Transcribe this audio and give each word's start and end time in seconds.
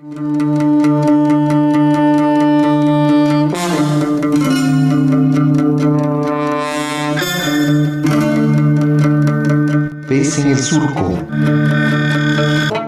Pez 0.00 0.08
en 10.38 10.46
el 10.48 10.58
surco. 10.58 11.18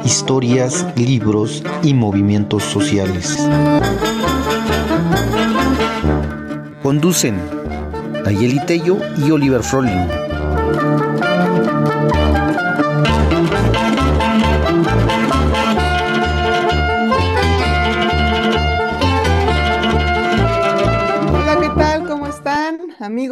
Historias, 0.07 0.87
libros 0.97 1.63
y 1.83 1.93
movimientos 1.93 2.63
sociales. 2.63 3.37
Conducen 6.83 7.37
Nayeli 8.25 8.65
Tello 8.65 8.97
y 9.19 9.31
Oliver 9.31 9.63
Froling. 9.63 10.32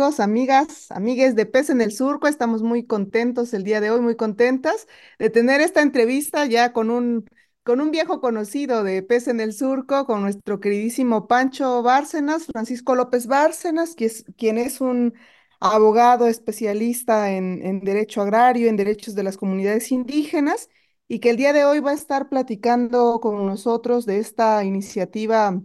Amigos, 0.01 0.21
amigas, 0.21 0.91
amigues 0.93 1.35
de 1.37 1.45
Pez 1.45 1.69
en 1.69 1.83
el 1.83 1.93
Surco, 1.93 2.27
estamos 2.27 2.63
muy 2.63 2.87
contentos 2.87 3.53
el 3.53 3.65
día 3.65 3.83
de 3.83 3.91
hoy, 3.91 4.01
muy 4.01 4.17
contentas 4.17 4.87
de 5.19 5.29
tener 5.29 5.61
esta 5.61 5.83
entrevista 5.83 6.47
ya 6.47 6.73
con 6.73 6.91
un, 6.91 7.27
con 7.65 7.83
un 7.83 7.91
viejo 7.91 8.19
conocido 8.23 8.83
de 8.83 9.03
Pez 9.03 9.29
en 9.29 9.41
el 9.41 9.53
Surco, 9.53 10.07
con 10.07 10.23
nuestro 10.23 10.59
queridísimo 10.59 11.27
Pancho 11.29 11.83
Bárcenas, 11.83 12.47
Francisco 12.47 12.95
López 12.95 13.27
Bárcenas, 13.27 13.95
es, 13.99 14.25
quien 14.39 14.57
es 14.57 14.81
un 14.81 15.13
abogado 15.61 16.29
especialista 16.29 17.33
en, 17.33 17.61
en 17.63 17.81
derecho 17.81 18.23
agrario, 18.23 18.71
en 18.71 18.77
derechos 18.77 19.15
de 19.15 19.23
las 19.23 19.37
comunidades 19.37 19.93
indígenas, 19.93 20.71
y 21.09 21.19
que 21.19 21.29
el 21.29 21.37
día 21.37 21.53
de 21.53 21.67
hoy 21.67 21.81
va 21.81 21.91
a 21.91 21.95
estar 21.95 22.31
platicando 22.31 23.21
con 23.21 23.45
nosotros 23.45 24.07
de 24.07 24.19
esta 24.19 24.65
iniciativa 24.65 25.61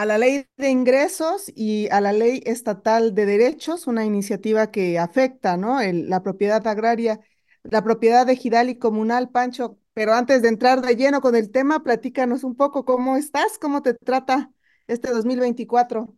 a 0.00 0.06
la 0.06 0.16
ley 0.16 0.46
de 0.56 0.70
ingresos 0.70 1.52
y 1.54 1.86
a 1.90 2.00
la 2.00 2.14
ley 2.14 2.42
estatal 2.46 3.14
de 3.14 3.26
derechos, 3.26 3.86
una 3.86 4.06
iniciativa 4.06 4.70
que 4.70 4.98
afecta, 4.98 5.58
¿no? 5.58 5.78
La 5.82 6.22
propiedad 6.22 6.66
agraria, 6.66 7.20
la 7.64 7.84
propiedad 7.84 8.26
ejidal 8.30 8.70
y 8.70 8.78
comunal, 8.78 9.28
Pancho. 9.28 9.78
Pero 9.92 10.14
antes 10.14 10.40
de 10.40 10.48
entrar 10.48 10.80
de 10.80 10.96
lleno 10.96 11.20
con 11.20 11.36
el 11.36 11.50
tema, 11.50 11.82
platícanos 11.82 12.44
un 12.44 12.56
poco 12.56 12.86
cómo 12.86 13.18
estás, 13.18 13.58
cómo 13.58 13.82
te 13.82 13.92
trata 13.92 14.50
este 14.86 15.10
2024. 15.10 16.16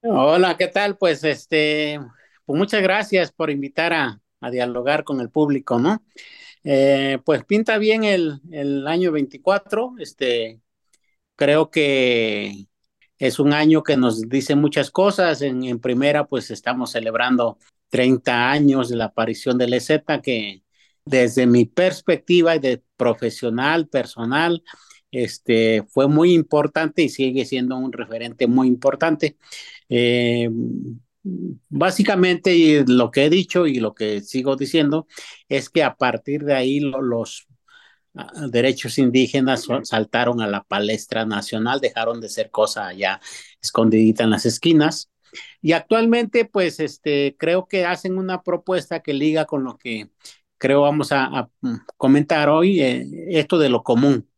Hola, 0.00 0.56
¿qué 0.56 0.68
tal? 0.68 0.96
Pues 0.96 1.22
este, 1.22 2.00
pues 2.46 2.58
muchas 2.58 2.80
gracias 2.80 3.32
por 3.32 3.50
invitar 3.50 3.92
a, 3.92 4.18
a 4.40 4.50
dialogar 4.50 5.04
con 5.04 5.20
el 5.20 5.28
público, 5.28 5.78
¿no? 5.78 6.02
Eh, 6.64 7.18
pues 7.26 7.44
pinta 7.44 7.76
bien 7.76 8.04
el, 8.04 8.40
el 8.50 8.86
año 8.86 9.12
24, 9.12 9.92
este, 9.98 10.62
creo 11.36 11.70
que 11.70 12.69
es 13.20 13.38
un 13.38 13.52
año 13.52 13.82
que 13.82 13.96
nos 13.96 14.28
dice 14.28 14.56
muchas 14.56 14.90
cosas. 14.90 15.42
En, 15.42 15.78
primera, 15.78 16.26
pues 16.26 16.50
estamos 16.50 16.92
celebrando 16.92 17.58
30 17.90 18.50
años 18.50 18.88
de 18.88 18.96
la 18.96 19.06
aparición 19.06 19.58
del 19.58 19.74
EZ, 19.74 20.02
que 20.22 20.62
desde 21.04 21.46
mi 21.46 21.66
perspectiva 21.66 22.58
de 22.58 22.82
profesional, 22.96 23.88
personal, 23.88 24.64
este, 25.10 25.84
fue 25.88 26.08
muy 26.08 26.32
importante 26.32 27.02
y 27.02 27.10
sigue 27.10 27.44
siendo 27.44 27.76
un 27.76 27.92
referente 27.92 28.46
muy 28.46 28.68
importante. 28.68 29.36
Eh, 29.90 30.48
básicamente 31.68 32.84
lo 32.86 33.10
que 33.10 33.26
he 33.26 33.30
dicho 33.30 33.66
y 33.66 33.80
lo 33.80 33.94
que 33.94 34.22
sigo 34.22 34.56
diciendo 34.56 35.06
es 35.48 35.68
que 35.68 35.82
a 35.82 35.94
partir 35.94 36.44
de 36.44 36.54
ahí 36.54 36.80
lo, 36.80 37.02
los 37.02 37.49
derechos 38.50 38.98
indígenas 38.98 39.66
saltaron 39.84 40.40
a 40.40 40.48
la 40.48 40.62
palestra 40.64 41.24
nacional, 41.24 41.80
dejaron 41.80 42.20
de 42.20 42.28
ser 42.28 42.50
cosa 42.50 42.92
ya 42.92 43.20
escondidita 43.62 44.24
en 44.24 44.30
las 44.30 44.46
esquinas. 44.46 45.10
Y 45.62 45.72
actualmente, 45.72 46.44
pues, 46.44 46.80
este, 46.80 47.36
creo 47.38 47.66
que 47.68 47.84
hacen 47.86 48.18
una 48.18 48.42
propuesta 48.42 49.00
que 49.00 49.14
liga 49.14 49.44
con 49.44 49.64
lo 49.64 49.78
que 49.78 50.10
creo 50.58 50.82
vamos 50.82 51.12
a, 51.12 51.24
a 51.24 51.50
comentar 51.96 52.48
hoy, 52.48 52.80
eh, 52.82 53.06
esto 53.28 53.58
de 53.58 53.68
lo 53.70 53.82
común, 53.82 54.28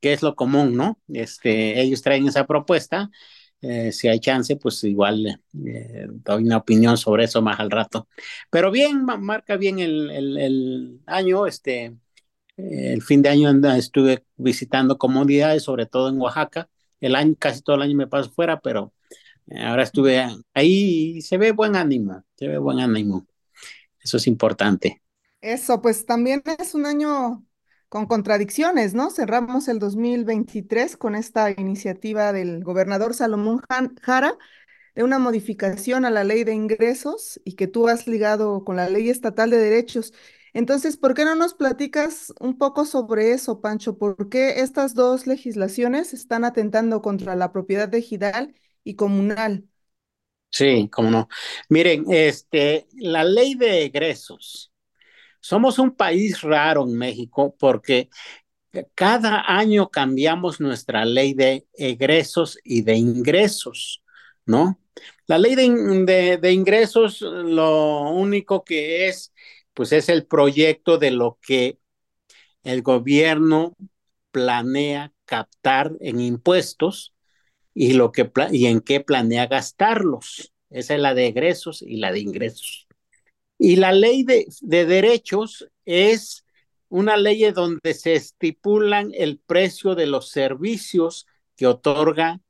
que 0.00 0.12
es 0.12 0.22
lo 0.22 0.34
común, 0.36 0.76
¿no? 0.76 1.00
Este, 1.08 1.80
ellos 1.80 2.02
traen 2.02 2.28
esa 2.28 2.46
propuesta. 2.46 3.10
Eh, 3.62 3.90
si 3.92 4.08
hay 4.08 4.20
chance, 4.20 4.56
pues 4.56 4.84
igual 4.84 5.26
eh, 5.66 6.06
doy 6.10 6.44
una 6.44 6.58
opinión 6.58 6.96
sobre 6.98 7.24
eso 7.24 7.42
más 7.42 7.58
al 7.58 7.70
rato. 7.70 8.08
Pero 8.50 8.70
bien, 8.70 9.04
marca 9.04 9.56
bien 9.56 9.78
el, 9.78 10.10
el, 10.10 10.38
el 10.38 11.00
año, 11.06 11.46
este, 11.46 11.96
el 12.56 13.02
fin 13.02 13.22
de 13.22 13.28
año 13.28 13.50
estuve 13.74 14.24
visitando 14.36 14.98
comunidades, 14.98 15.62
sobre 15.62 15.86
todo 15.86 16.08
en 16.08 16.20
Oaxaca. 16.20 16.68
El 17.00 17.14
año, 17.14 17.34
casi 17.38 17.62
todo 17.62 17.76
el 17.76 17.82
año 17.82 17.96
me 17.96 18.06
paso 18.06 18.30
fuera, 18.30 18.60
pero 18.60 18.92
ahora 19.60 19.82
estuve 19.82 20.24
ahí 20.54 21.16
y 21.16 21.22
se 21.22 21.36
ve 21.36 21.52
buen 21.52 21.76
ánimo, 21.76 22.24
se 22.36 22.48
ve 22.48 22.58
buen 22.58 22.80
ánimo. 22.80 23.26
Eso 24.02 24.16
es 24.16 24.26
importante. 24.26 25.02
Eso, 25.40 25.82
pues 25.82 26.06
también 26.06 26.42
es 26.58 26.74
un 26.74 26.86
año 26.86 27.44
con 27.88 28.06
contradicciones, 28.06 28.94
¿no? 28.94 29.10
Cerramos 29.10 29.68
el 29.68 29.78
2023 29.78 30.96
con 30.96 31.14
esta 31.14 31.50
iniciativa 31.50 32.32
del 32.32 32.64
gobernador 32.64 33.14
Salomón 33.14 33.60
Jara 34.02 34.36
de 34.94 35.02
una 35.04 35.18
modificación 35.18 36.04
a 36.04 36.10
la 36.10 36.24
ley 36.24 36.42
de 36.42 36.54
ingresos 36.54 37.40
y 37.44 37.52
que 37.52 37.66
tú 37.66 37.86
has 37.88 38.06
ligado 38.06 38.64
con 38.64 38.76
la 38.76 38.88
ley 38.88 39.10
estatal 39.10 39.50
de 39.50 39.58
derechos. 39.58 40.14
Entonces, 40.56 40.96
¿por 40.96 41.12
qué 41.14 41.24
no 41.26 41.34
nos 41.34 41.52
platicas 41.54 42.32
un 42.40 42.56
poco 42.56 42.86
sobre 42.86 43.32
eso, 43.32 43.60
Pancho? 43.60 43.98
¿Por 43.98 44.30
qué 44.30 44.60
estas 44.62 44.94
dos 44.94 45.26
legislaciones 45.26 46.14
están 46.14 46.44
atentando 46.46 47.02
contra 47.02 47.36
la 47.36 47.52
propiedad 47.52 47.94
ejidal 47.94 48.54
y 48.82 48.96
comunal? 48.96 49.68
Sí, 50.50 50.88
cómo 50.90 51.10
no. 51.10 51.28
Miren, 51.68 52.04
este, 52.10 52.86
la 52.94 53.24
ley 53.24 53.54
de 53.54 53.84
egresos. 53.84 54.72
Somos 55.40 55.78
un 55.78 55.96
país 55.96 56.42
raro 56.42 56.84
en 56.84 56.96
México 56.98 57.56
porque 57.58 58.10
cada 58.94 59.44
año 59.46 59.90
cambiamos 59.90 60.60
nuestra 60.60 61.04
ley 61.04 61.34
de 61.34 61.66
egresos 61.74 62.58
y 62.64 62.82
de 62.82 62.96
ingresos, 62.96 64.02
¿no? 64.46 64.80
La 65.26 65.38
ley 65.38 65.54
de, 65.56 65.68
de, 66.06 66.38
de 66.38 66.52
ingresos, 66.52 67.20
lo 67.22 68.10
único 68.12 68.64
que 68.64 69.08
es 69.08 69.32
pues 69.76 69.92
es 69.92 70.08
el 70.08 70.26
proyecto 70.26 70.96
de 70.96 71.10
lo 71.10 71.38
que 71.46 71.78
el 72.64 72.80
gobierno 72.80 73.76
planea 74.30 75.12
captar 75.26 75.92
en 76.00 76.18
impuestos 76.18 77.14
y, 77.74 77.92
lo 77.92 78.10
que, 78.10 78.30
y 78.52 78.66
en 78.66 78.80
qué 78.80 79.00
planea 79.00 79.46
gastarlos. 79.48 80.54
Esa 80.70 80.94
es 80.94 81.00
la 81.00 81.12
de 81.12 81.26
egresos 81.26 81.82
y 81.82 81.98
la 81.98 82.10
de 82.10 82.20
ingresos. 82.20 82.88
Y 83.58 83.76
la 83.76 83.92
ley 83.92 84.24
de, 84.24 84.46
de 84.62 84.86
derechos 84.86 85.68
es 85.84 86.46
una 86.88 87.18
ley 87.18 87.52
donde 87.52 87.92
se 87.92 88.14
estipulan 88.14 89.10
el 89.12 89.38
precio 89.38 89.94
de 89.94 90.06
los 90.06 90.30
servicios 90.30 91.26
que 91.54 91.66
otorga 91.66 92.40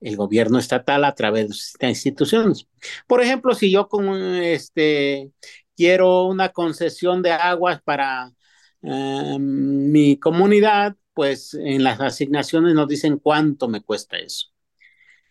el 0.00 0.16
gobierno 0.16 0.58
estatal 0.58 1.04
a 1.04 1.14
través 1.14 1.48
de 1.48 1.54
sus 1.54 1.74
instituciones. 1.80 2.66
Por 3.06 3.22
ejemplo, 3.22 3.54
si 3.54 3.70
yo 3.70 3.88
con 3.88 4.16
este 4.36 5.30
quiero 5.76 6.26
una 6.26 6.50
concesión 6.50 7.22
de 7.22 7.32
aguas 7.32 7.80
para 7.82 8.32
uh, 8.82 9.38
mi 9.38 10.18
comunidad, 10.18 10.96
pues 11.14 11.54
en 11.54 11.84
las 11.84 12.00
asignaciones 12.00 12.74
nos 12.74 12.88
dicen 12.88 13.18
cuánto 13.18 13.68
me 13.68 13.82
cuesta 13.82 14.18
eso. 14.18 14.48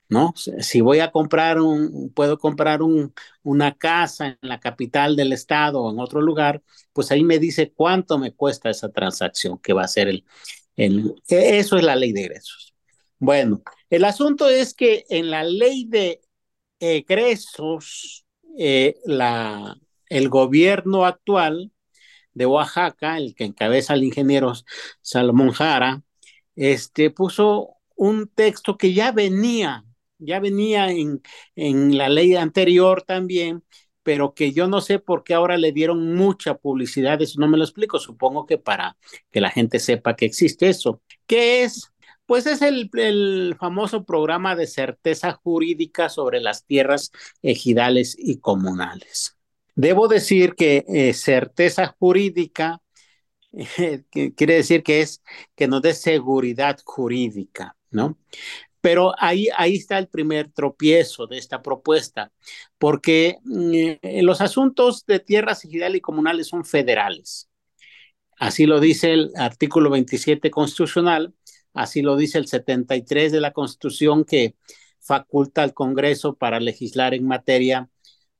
¿No? 0.10 0.34
Si 0.36 0.82
voy 0.82 1.00
a 1.00 1.10
comprar 1.10 1.62
un, 1.62 2.12
puedo 2.14 2.38
comprar 2.38 2.82
un, 2.82 3.14
una 3.44 3.78
casa 3.78 4.28
en 4.28 4.50
la 4.50 4.60
capital 4.60 5.16
del 5.16 5.32
estado 5.32 5.82
o 5.82 5.90
en 5.90 6.00
otro 6.02 6.22
lugar, 6.22 6.62
pues 6.92 7.12
ahí 7.12 7.24
me 7.24 7.40
dice 7.40 7.72
cuánto 7.74 8.18
me 8.18 8.34
cuesta 8.34 8.70
esa 8.70 8.90
transacción 8.90 9.58
que 9.60 9.72
va 9.72 9.84
a 9.84 9.88
ser 9.88 10.10
el, 10.10 10.26
el 10.76 11.16
eso 11.30 11.78
es 11.78 11.84
la 11.84 11.96
ley 11.96 12.12
de 12.12 12.26
egresos. 12.26 12.76
Bueno, 13.20 13.62
el 13.90 14.04
asunto 14.04 14.50
es 14.50 14.74
que 14.74 15.06
en 15.10 15.32
la 15.32 15.46
ley 15.46 15.86
de 15.88 16.22
egresos, 16.80 18.26
eh, 18.58 19.00
la, 19.06 19.78
el 20.12 20.30
gobierno 20.30 21.06
actual 21.06 21.72
de 22.34 22.46
Oaxaca, 22.46 23.18
el 23.18 23.34
que 23.34 23.46
encabeza 23.46 23.94
el 23.94 24.04
ingeniero 24.04 24.54
Salomón 25.02 25.52
Jara, 25.52 26.04
este, 26.56 27.12
puso 27.12 27.78
un 27.96 28.28
texto 28.28 28.78
que 28.78 28.94
ya 28.94 29.14
venía, 29.14 29.86
ya 30.20 30.40
venía 30.42 30.92
en, 30.92 31.22
en 31.56 31.98
la 31.98 32.10
ley 32.10 32.36
anterior 32.36 33.04
también, 33.04 33.64
pero 34.04 34.34
que 34.34 34.52
yo 34.52 34.68
no 34.68 34.82
sé 34.82 35.00
por 35.00 35.24
qué 35.24 35.34
ahora 35.34 35.58
le 35.58 35.72
dieron 35.72 36.14
mucha 36.16 36.56
publicidad, 36.58 37.22
eso 37.22 37.40
no 37.40 37.48
me 37.48 37.58
lo 37.58 37.64
explico, 37.64 37.98
supongo 37.98 38.46
que 38.46 38.58
para 38.58 38.98
que 39.32 39.40
la 39.40 39.50
gente 39.50 39.80
sepa 39.80 40.18
que 40.18 40.26
existe 40.26 40.68
eso. 40.68 41.02
¿Qué 41.26 41.64
es? 41.64 41.94
Pues 42.26 42.48
es 42.48 42.62
el, 42.62 42.90
el, 42.96 43.56
famoso 43.60 44.04
programa 44.06 44.56
de 44.58 44.68
certeza 44.68 45.34
jurídica 45.34 46.10
sobre 46.10 46.42
las 46.42 46.66
tierras 46.66 47.12
ejidales 47.42 48.16
y 48.20 48.40
comunales. 48.40 49.38
Debo 49.76 50.08
decir 50.08 50.56
que 50.56 50.86
eh, 50.88 51.14
certeza 51.14 51.96
jurídica 52.00 52.82
quiere 54.36 54.56
decir 54.56 54.84
que 54.84 55.02
es 55.02 55.22
que 55.56 55.68
nos 55.68 55.82
dé 55.82 55.94
seguridad 55.94 56.80
jurídica, 56.84 57.76
¿no? 57.90 58.18
Pero 58.82 59.14
ahí, 59.20 59.48
ahí 59.56 59.76
está 59.76 60.00
el 60.00 60.08
primer 60.08 60.52
tropiezo 60.52 61.28
de 61.28 61.38
esta 61.38 61.62
propuesta, 61.62 62.32
porque 62.80 63.38
mm, 63.44 64.24
los 64.24 64.42
asuntos 64.42 65.06
de 65.06 65.20
tierras 65.20 65.64
ejidales 65.64 65.98
y 65.98 66.02
comunales 66.02 66.48
son 66.48 66.66
federales. 66.66 67.48
Así 68.38 68.66
lo 68.66 68.80
dice 68.80 69.14
el 69.14 69.32
artículo 69.36 69.92
27 69.92 70.50
constitucional, 70.50 71.36
así 71.74 72.02
lo 72.02 72.16
dice 72.16 72.40
el 72.40 72.48
73 72.48 73.32
de 73.32 73.40
la 73.40 73.52
Constitución 73.54 74.26
que 74.26 74.56
faculta 75.00 75.62
al 75.62 75.76
Congreso 75.76 76.36
para 76.36 76.60
legislar 76.60 77.14
en 77.14 77.28
materia 77.28 77.88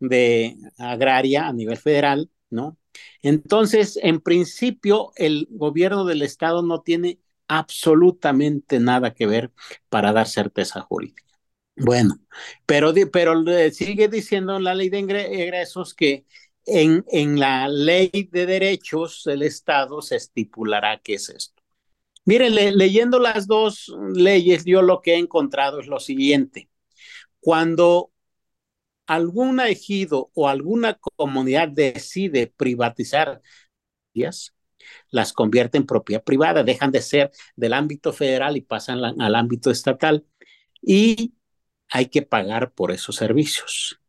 de 0.02 0.58
agraria 0.78 1.48
a 1.48 1.54
nivel 1.54 1.78
federal, 1.78 2.30
¿no? 2.50 2.78
Entonces, 3.22 3.98
en 4.02 4.20
principio, 4.20 5.14
el 5.16 5.48
gobierno 5.52 6.04
del 6.04 6.24
Estado 6.24 6.62
no 6.62 6.82
tiene 6.82 7.20
absolutamente 7.48 8.80
nada 8.80 9.14
que 9.14 9.28
ver 9.28 9.52
para 9.90 10.12
dar 10.12 10.28
certeza 10.28 10.82
jurídica. 10.82 11.24
Bueno, 11.76 12.20
pero, 12.66 12.94
pero 13.12 13.44
sigue 13.72 14.08
diciendo 14.08 14.60
la 14.60 14.76
ley 14.76 14.90
de 14.90 15.00
ingresos 15.00 15.94
que 15.94 16.26
en, 16.66 17.06
en 17.08 17.40
la 17.40 17.68
ley 17.68 18.30
de 18.32 18.46
derechos 18.46 19.24
del 19.26 19.44
Estado 19.44 20.02
se 20.02 20.18
estipulará 20.18 21.00
qué 21.04 21.16
es 21.16 21.30
esto. 21.30 21.62
Miren, 22.26 22.54
leyendo 22.78 23.20
las 23.20 23.48
dos 23.48 23.92
leyes, 24.14 24.64
yo 24.66 24.82
lo 24.82 25.02
que 25.02 25.14
he 25.14 25.18
encontrado 25.18 25.80
es 25.80 25.88
lo 25.88 26.00
siguiente. 26.00 26.70
Cuando 27.40 28.12
algún 29.12 29.60
ejido 29.60 30.32
o 30.34 30.48
alguna 30.48 30.94
comunidad 30.94 31.68
decide 31.68 32.48
privatizar 32.48 33.42
las 35.10 35.34
convierte 35.34 35.78
en 35.78 35.86
propiedad 35.86 36.24
privada, 36.24 36.64
dejan 36.64 36.92
de 36.92 37.02
ser 37.02 37.32
del 37.56 37.74
ámbito 37.74 38.14
federal 38.14 38.56
y 38.56 38.62
pasan 38.62 39.04
al 39.04 39.36
ámbito 39.36 39.70
estatal. 39.70 40.26
Y 40.82 41.34
hay 41.90 42.08
que 42.08 42.22
pagar 42.22 42.72
por 42.72 42.92
esos 42.92 43.18
servicios. 43.18 44.00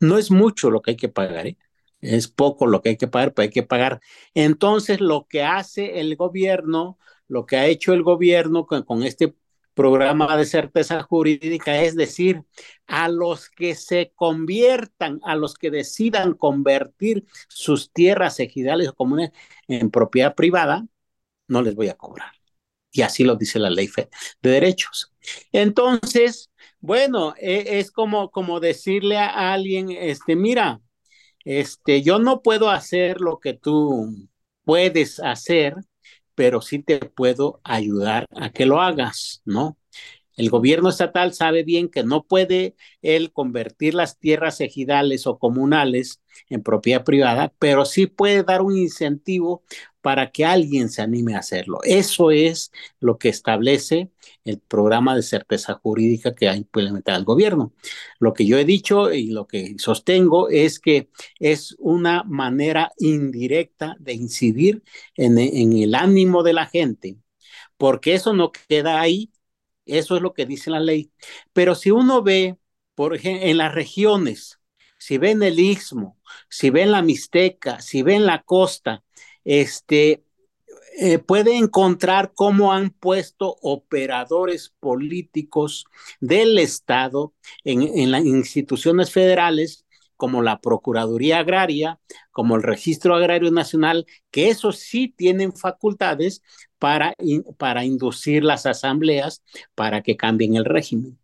No 0.00 0.18
es 0.18 0.30
mucho 0.30 0.70
lo 0.70 0.82
que 0.82 0.92
hay 0.92 0.96
que 0.96 1.08
pagar, 1.08 1.48
¿eh? 1.48 1.58
es 2.00 2.28
poco 2.28 2.66
lo 2.66 2.80
que 2.80 2.90
hay 2.90 2.96
que 2.96 3.08
pagar, 3.08 3.34
pero 3.34 3.44
hay 3.44 3.50
que 3.50 3.62
pagar. 3.64 4.00
Entonces, 4.34 5.00
lo 5.00 5.26
que 5.28 5.42
hace 5.42 6.00
el 6.00 6.16
gobierno, 6.16 6.98
lo 7.26 7.44
que 7.46 7.56
ha 7.56 7.66
hecho 7.66 7.92
el 7.92 8.02
gobierno 8.04 8.66
con, 8.66 9.02
este 9.02 9.34
programa 9.74 10.36
de 10.36 10.46
certeza 10.46 11.02
jurídica 11.02 11.82
es 11.82 11.96
decir, 11.96 12.42
a 12.86 13.08
los 13.08 13.50
que 13.50 13.74
se 13.74 14.12
conviertan, 14.14 15.20
a 15.24 15.36
los 15.36 15.54
que 15.54 15.70
decidan 15.70 16.34
convertir 16.34 17.24
sus 17.48 17.92
tierras 17.92 18.40
ejidales 18.40 18.88
o 18.88 18.94
comunes 18.94 19.30
en 19.68 19.90
propiedad 19.90 20.34
privada, 20.34 20.86
no 21.48 21.62
les 21.62 21.74
voy 21.74 21.88
a 21.88 21.94
cobrar. 21.96 22.32
Y 22.90 23.02
así 23.02 23.24
lo 23.24 23.34
dice 23.36 23.58
la 23.58 23.70
ley 23.70 23.90
de 24.40 24.50
derechos. 24.50 25.12
Entonces, 25.52 26.50
bueno, 26.80 27.34
e, 27.38 27.80
es 27.80 27.90
como, 27.90 28.30
como 28.30 28.60
decirle 28.60 29.18
a 29.18 29.52
alguien, 29.52 29.90
este, 29.90 30.36
mira, 30.36 30.80
este, 31.44 32.02
yo 32.02 32.18
no 32.18 32.40
puedo 32.42 32.70
hacer 32.70 33.20
lo 33.20 33.40
que 33.40 33.54
tú 33.54 34.14
puedes 34.64 35.20
hacer, 35.20 35.74
pero 36.34 36.60
sí 36.60 36.82
te 36.82 36.98
puedo 37.00 37.60
ayudar 37.64 38.26
a 38.36 38.50
que 38.50 38.66
lo 38.66 38.80
hagas, 38.80 39.42
¿no? 39.44 39.78
El 40.36 40.50
gobierno 40.50 40.88
estatal 40.88 41.32
sabe 41.32 41.62
bien 41.62 41.88
que 41.88 42.02
no 42.04 42.24
puede 42.24 42.74
él 43.02 43.32
convertir 43.32 43.94
las 43.94 44.18
tierras 44.18 44.60
ejidales 44.60 45.26
o 45.26 45.38
comunales 45.38 46.20
en 46.48 46.62
propiedad 46.62 47.04
privada, 47.04 47.52
pero 47.58 47.84
sí 47.84 48.06
puede 48.08 48.42
dar 48.42 48.62
un 48.62 48.76
incentivo 48.76 49.62
para 50.04 50.30
que 50.32 50.44
alguien 50.44 50.90
se 50.90 51.00
anime 51.00 51.34
a 51.34 51.38
hacerlo. 51.38 51.78
Eso 51.82 52.30
es 52.30 52.70
lo 53.00 53.16
que 53.16 53.30
establece 53.30 54.10
el 54.44 54.60
programa 54.60 55.16
de 55.16 55.22
certeza 55.22 55.80
jurídica 55.82 56.34
que 56.34 56.46
ha 56.46 56.54
implementado 56.56 57.18
el 57.18 57.24
gobierno. 57.24 57.72
Lo 58.18 58.34
que 58.34 58.44
yo 58.44 58.58
he 58.58 58.66
dicho 58.66 59.14
y 59.14 59.28
lo 59.30 59.46
que 59.46 59.76
sostengo 59.78 60.50
es 60.50 60.78
que 60.78 61.08
es 61.40 61.74
una 61.78 62.22
manera 62.24 62.92
indirecta 62.98 63.96
de 63.98 64.12
incidir 64.12 64.82
en, 65.16 65.38
en 65.38 65.72
el 65.72 65.94
ánimo 65.94 66.42
de 66.42 66.52
la 66.52 66.66
gente, 66.66 67.16
porque 67.78 68.14
eso 68.14 68.34
no 68.34 68.52
queda 68.52 69.00
ahí, 69.00 69.32
eso 69.86 70.16
es 70.16 70.22
lo 70.22 70.34
que 70.34 70.46
dice 70.46 70.70
la 70.70 70.80
ley. 70.80 71.12
Pero 71.52 71.74
si 71.74 71.90
uno 71.90 72.22
ve, 72.22 72.58
por 72.94 73.14
ejemplo, 73.16 73.46
en 73.48 73.58
las 73.58 73.74
regiones, 73.74 74.60
si 74.98 75.18
ven 75.18 75.42
el 75.42 75.60
istmo, 75.60 76.18
si 76.50 76.70
ven 76.70 76.92
la 76.92 77.02
Mixteca, 77.02 77.80
si 77.80 78.02
ven 78.02 78.26
la 78.26 78.42
costa, 78.42 79.03
este, 79.44 80.24
eh, 80.98 81.18
puede 81.18 81.56
encontrar 81.56 82.32
cómo 82.34 82.72
han 82.72 82.90
puesto 82.90 83.56
operadores 83.62 84.74
políticos 84.80 85.86
del 86.20 86.58
Estado 86.58 87.34
en, 87.64 87.82
en 87.82 88.10
las 88.10 88.24
instituciones 88.24 89.10
federales 89.10 89.84
como 90.16 90.42
la 90.42 90.60
Procuraduría 90.60 91.40
Agraria, 91.40 91.98
como 92.30 92.56
el 92.56 92.62
Registro 92.62 93.14
Agrario 93.14 93.50
Nacional, 93.50 94.06
que 94.30 94.48
esos 94.48 94.78
sí 94.78 95.08
tienen 95.08 95.52
facultades 95.52 96.42
para, 96.78 97.14
para 97.58 97.84
inducir 97.84 98.44
las 98.44 98.66
asambleas 98.66 99.42
para 99.74 100.02
que 100.02 100.16
cambien 100.16 100.54
el 100.56 100.64
régimen. 100.64 101.18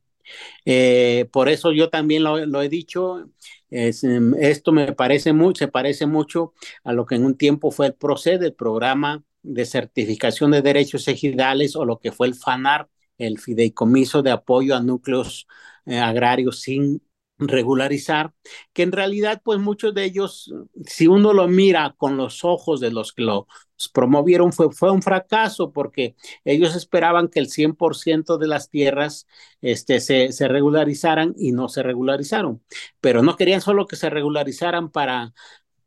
Eh, 0.65 1.29
por 1.33 1.49
eso 1.49 1.73
yo 1.73 1.91
también 1.91 2.23
lo, 2.23 2.45
lo 2.47 2.63
he 2.63 2.69
dicho, 2.69 3.31
Em, 3.71 4.35
esto 4.41 4.73
me 4.73 4.93
parece 4.93 5.33
mucho, 5.33 5.61
se 5.61 5.69
parece 5.69 6.07
mucho 6.07 6.55
a 6.85 6.93
lo 6.93 7.07
que 7.07 7.15
en 7.15 7.25
un 7.25 7.37
tiempo 7.37 7.71
fue 7.71 7.87
el 7.89 7.95
PROCED, 7.95 8.43
el 8.43 8.55
programa 8.55 9.23
de 9.43 9.65
certificación 9.65 10.51
de 10.51 10.63
derechos 10.63 11.09
ejidales, 11.09 11.77
o 11.77 11.85
lo 11.85 11.99
que 11.99 12.13
fue 12.13 12.27
el 12.27 12.35
FANAR, 12.35 12.89
el 13.19 13.39
fideicomiso 13.39 14.23
de 14.23 14.31
apoyo 14.33 14.75
a 14.77 14.81
núcleos 14.83 15.47
eh, 15.87 15.99
agrarios 15.99 16.61
sin 16.61 17.03
regularizar, 17.41 18.33
que 18.73 18.83
en 18.83 18.93
realidad 18.93 19.41
pues 19.45 19.59
muchos 19.59 19.95
de 19.95 20.05
ellos, 20.05 20.53
si 20.87 21.07
uno 21.07 21.33
lo 21.33 21.49
mira 21.49 21.95
con 21.97 22.17
los 22.17 22.45
ojos 22.45 22.81
de 22.81 22.91
los 22.91 23.13
que 23.13 23.23
lo 23.23 23.47
promovieron, 23.95 24.53
fue, 24.53 24.71
fue 24.73 24.91
un 24.91 25.03
fracaso 25.03 25.73
porque 25.73 26.15
ellos 26.45 26.77
esperaban 26.77 27.29
que 27.29 27.41
el 27.41 27.49
100% 27.49 28.37
de 28.39 28.47
las 28.47 28.69
tierras 28.69 29.27
este, 29.63 30.01
se, 30.01 30.33
se 30.33 30.49
regularizaran 30.49 31.35
y 31.37 31.53
no 31.53 31.69
se 31.69 31.83
regularizaron, 31.83 32.63
pero 33.01 33.23
no 33.23 33.37
querían 33.37 33.61
solo 33.63 33.87
que 33.87 33.97
se 33.97 34.11
regularizaran 34.11 34.91
para 34.91 35.33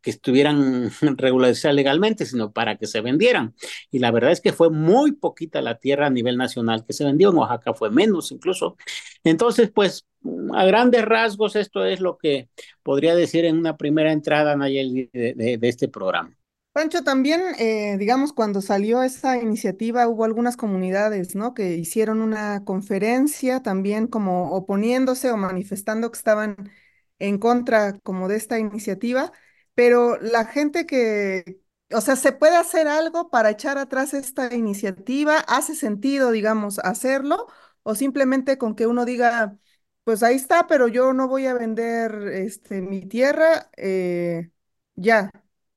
que 0.04 0.12
estuvieran 0.12 0.92
regularizadas 1.18 1.76
legalmente, 1.76 2.26
sino 2.28 2.52
para 2.52 2.78
que 2.78 2.86
se 2.86 3.02
vendieran. 3.02 3.56
Y 3.90 4.00
la 4.00 4.12
verdad 4.12 4.32
es 4.32 4.42
que 4.42 4.54
fue 4.54 4.70
muy 4.70 5.14
poquita 5.14 5.62
la 5.62 5.80
tierra 5.80 6.08
a 6.08 6.12
nivel 6.12 6.38
nacional 6.38 6.86
que 6.86 6.94
se 6.94 7.06
vendió, 7.06 7.32
en 7.32 7.38
Oaxaca 7.38 7.74
fue 7.74 7.90
menos 7.90 8.32
incluso. 8.32 8.78
Entonces, 9.24 9.72
pues, 9.74 10.06
a 10.54 10.66
grandes 10.66 11.06
rasgos, 11.06 11.56
esto 11.56 11.86
es 11.86 12.00
lo 12.00 12.18
que 12.18 12.50
podría 12.84 13.16
decir 13.16 13.46
en 13.46 13.58
una 13.58 13.78
primera 13.78 14.12
entrada, 14.12 14.56
Nayeli, 14.56 15.10
de, 15.14 15.58
de, 15.60 15.70
este 15.70 15.88
programa. 15.88 16.38
Pancho, 16.74 17.04
también, 17.04 17.42
eh, 17.60 17.98
digamos, 17.98 18.34
cuando 18.34 18.62
salió 18.62 19.04
esa 19.04 19.38
iniciativa, 19.38 20.08
hubo 20.08 20.26
algunas 20.26 20.58
comunidades, 20.58 21.36
¿no? 21.36 21.54
Que 21.54 21.76
hicieron 21.76 22.22
una 22.22 22.64
conferencia 22.66 23.62
también 23.62 24.08
como 24.08 24.52
oponiéndose 24.52 25.32
o 25.32 25.38
manifestando 25.38 26.12
que 26.12 26.18
estaban 26.18 26.72
en 27.20 27.38
contra 27.38 28.00
como 28.00 28.28
de 28.28 28.38
esta 28.38 28.60
iniciativa 28.60 29.32
pero 29.76 30.18
la 30.22 30.46
gente 30.46 30.86
que, 30.86 31.60
o 31.92 32.02
sea, 32.02 32.16
¿se 32.16 32.32
puede 32.32 32.56
hacer 32.56 32.88
algo 32.88 33.30
para 33.30 33.50
echar 33.50 33.78
atrás 33.78 34.14
esta 34.14 34.54
iniciativa? 34.54 35.40
¿Hace 35.48 35.76
sentido, 35.76 36.32
digamos, 36.32 36.80
hacerlo? 36.80 37.48
¿O 37.84 37.96
simplemente 37.96 38.58
con 38.58 38.76
que 38.76 38.88
uno 38.88 39.06
diga, 39.06 39.58
pues 40.04 40.24
ahí 40.24 40.36
está, 40.36 40.68
pero 40.68 40.88
yo 40.88 41.14
no 41.14 41.28
voy 41.28 41.48
a 41.48 41.54
vender 41.54 42.28
este, 42.34 42.82
mi 42.82 43.02
tierra, 43.08 43.70
eh, 43.78 44.50
ya? 44.96 45.32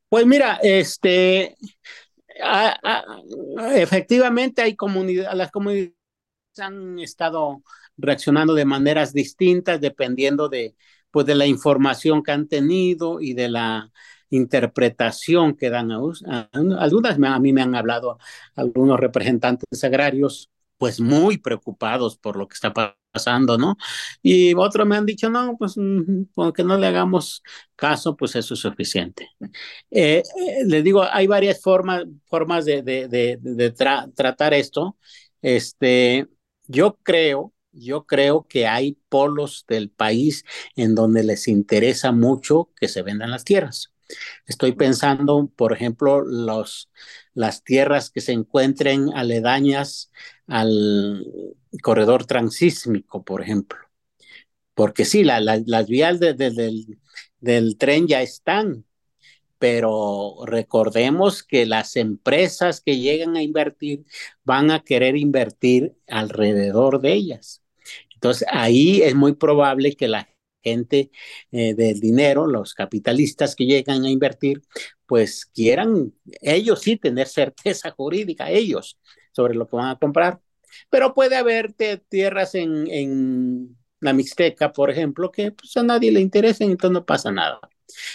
Pues 0.08 0.26
mira, 0.26 0.58
este, 0.62 1.56
efectivamente 3.74 4.62
hay 4.62 4.76
comunidades, 4.76 5.36
las 5.36 5.50
comunidades 5.50 5.94
han 6.58 6.98
estado 6.98 7.62
reaccionando 7.96 8.54
de 8.54 8.64
maneras 8.64 9.12
distintas 9.12 9.80
dependiendo 9.80 10.48
de, 10.48 10.74
pues 11.16 11.24
de 11.24 11.34
la 11.34 11.46
información 11.46 12.22
que 12.22 12.30
han 12.32 12.46
tenido 12.46 13.22
y 13.22 13.32
de 13.32 13.48
la 13.48 13.90
interpretación 14.28 15.56
que 15.56 15.70
dan 15.70 15.90
a, 15.90 15.98
algunas 16.78 17.18
a 17.18 17.38
mí 17.38 17.54
me 17.54 17.62
han 17.62 17.74
hablado 17.74 18.18
algunos 18.54 19.00
representantes 19.00 19.82
agrarios 19.82 20.50
pues 20.76 21.00
muy 21.00 21.38
preocupados 21.38 22.18
por 22.18 22.36
lo 22.36 22.46
que 22.46 22.52
está 22.52 22.74
pasando, 23.10 23.56
¿no? 23.56 23.78
Y 24.22 24.52
otros 24.52 24.86
me 24.86 24.94
han 24.94 25.06
dicho, 25.06 25.30
no, 25.30 25.56
pues 25.56 25.78
mm, 25.78 26.24
con 26.34 26.52
que 26.52 26.64
no 26.64 26.76
le 26.76 26.86
hagamos 26.86 27.42
caso, 27.74 28.14
pues 28.14 28.36
eso 28.36 28.52
es 28.52 28.60
suficiente. 28.60 29.30
Eh, 29.90 30.22
eh, 30.22 30.64
les 30.66 30.84
digo, 30.84 31.02
hay 31.02 31.26
varias 31.26 31.62
formas, 31.62 32.04
formas 32.26 32.66
de, 32.66 32.82
de, 32.82 33.08
de, 33.40 33.70
tratar 33.70 34.52
esto. 34.52 34.98
Este, 35.40 36.28
yo 36.66 36.98
creo 37.02 37.54
yo 37.78 38.06
creo 38.06 38.46
que 38.48 38.66
hay 38.66 38.98
polos 39.08 39.64
del 39.68 39.90
país 39.90 40.44
en 40.76 40.94
donde 40.94 41.22
les 41.24 41.48
interesa 41.48 42.12
mucho 42.12 42.70
que 42.76 42.88
se 42.88 43.02
vendan 43.02 43.30
las 43.30 43.44
tierras. 43.44 43.92
Estoy 44.46 44.72
pensando, 44.72 45.50
por 45.56 45.72
ejemplo, 45.72 46.22
los, 46.22 46.90
las 47.34 47.64
tierras 47.64 48.10
que 48.10 48.20
se 48.20 48.32
encuentren 48.32 49.10
aledañas 49.14 50.10
al 50.46 51.26
corredor 51.82 52.24
transísmico, 52.26 53.24
por 53.24 53.42
ejemplo. 53.42 53.78
Porque 54.74 55.04
sí, 55.04 55.24
las 55.24 55.86
vías 55.86 56.20
del, 56.20 56.98
del 57.40 57.78
tren 57.78 58.06
ya 58.06 58.22
están, 58.22 58.84
pero 59.58 60.36
recordemos 60.46 61.42
que 61.42 61.66
las 61.66 61.96
empresas 61.96 62.80
que 62.80 62.98
llegan 62.98 63.36
a 63.36 63.42
invertir 63.42 64.04
van 64.44 64.70
a 64.70 64.84
querer 64.84 65.16
invertir 65.16 65.96
alrededor 66.06 67.00
de 67.00 67.14
ellas. 67.14 67.62
Entonces, 68.26 68.48
ahí 68.50 69.02
es 69.02 69.14
muy 69.14 69.34
probable 69.34 69.94
que 69.94 70.08
la 70.08 70.28
gente 70.64 71.12
eh, 71.52 71.74
del 71.74 72.00
dinero, 72.00 72.48
los 72.48 72.74
capitalistas 72.74 73.54
que 73.54 73.66
llegan 73.66 74.04
a 74.04 74.10
invertir, 74.10 74.62
pues 75.06 75.46
quieran 75.46 76.12
ellos 76.40 76.80
sí 76.80 76.96
tener 76.96 77.28
certeza 77.28 77.92
jurídica, 77.92 78.50
ellos, 78.50 78.98
sobre 79.30 79.54
lo 79.54 79.68
que 79.68 79.76
van 79.76 79.90
a 79.90 79.98
comprar. 79.98 80.40
Pero 80.90 81.14
puede 81.14 81.36
haber 81.36 81.72
tierras 82.08 82.56
en, 82.56 83.76
la 84.00 84.12
Mixteca, 84.12 84.72
por 84.72 84.90
ejemplo, 84.90 85.30
que 85.30 85.52
pues, 85.52 85.76
a 85.76 85.84
nadie 85.84 86.10
le 86.10 86.20
interesa, 86.20 86.64
entonces 86.64 86.92
no 86.92 87.06
pasa 87.06 87.30
nada. 87.30 87.60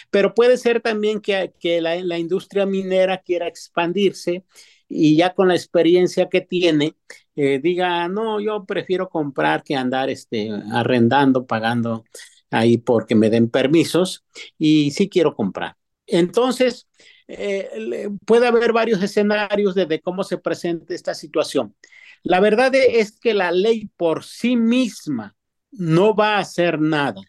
Pero 0.09 0.33
puede 0.33 0.57
ser 0.57 0.81
también 0.81 1.21
que, 1.21 1.53
la 1.81 2.19
industria 2.19 2.65
minera 2.65 3.19
quiera 3.19 3.47
expandirse 3.47 4.43
y 4.89 5.15
ya 5.15 5.33
con 5.33 5.47
la 5.47 5.55
experiencia 5.55 6.27
que 6.27 6.41
tiene, 6.41 6.95
diga, 7.35 8.07
no, 8.07 8.39
yo 8.39 8.65
prefiero 8.65 9.09
comprar 9.09 9.63
que 9.63 9.75
andar 9.75 10.09
este, 10.09 10.49
arrendando, 10.71 11.45
pagando 11.45 12.03
ahí 12.51 12.77
porque 12.77 13.15
me 13.15 13.29
den 13.29 13.49
permisos 13.49 14.25
y 14.57 14.91
sí 14.91 15.09
quiero 15.09 15.35
comprar. 15.35 15.77
Entonces, 16.05 16.87
eh, 17.27 18.09
puede 18.25 18.47
haber 18.47 18.73
varios 18.73 19.01
escenarios 19.01 19.73
de, 19.73 20.01
cómo 20.01 20.23
se 20.23 20.37
presenta 20.37 20.93
esta 20.93 21.13
situación. 21.13 21.75
La 22.23 22.39
verdad 22.39 22.73
es 22.75 23.17
que 23.17 23.33
la 23.33 23.51
ley 23.51 23.89
por 23.95 24.23
sí 24.23 24.57
misma 24.57 25.35
no 25.71 26.13
va 26.13 26.35
a 26.35 26.39
hacer 26.39 26.79
nada 26.79 27.21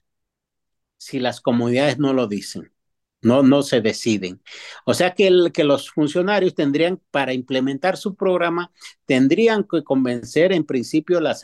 si 0.98 1.20
las 1.20 1.40
comunidades 1.40 1.98
no 1.98 2.12
lo 2.12 2.26
dicen, 2.26 2.72
no, 3.22 3.42
no 3.42 3.62
se 3.62 3.80
deciden. 3.80 4.42
O 4.84 4.94
sea 4.94 5.14
que, 5.14 5.30
los 5.30 5.90
funcionarios 5.90 6.54
tendrían, 6.54 7.00
para 7.10 7.32
implementar 7.32 7.96
su 7.96 8.14
programa, 8.14 8.72
tendrían 9.06 9.64
que 9.64 9.82
convencer 9.84 10.52
en 10.52 10.64
principio 10.64 11.18
a 11.18 11.20
los 11.20 11.42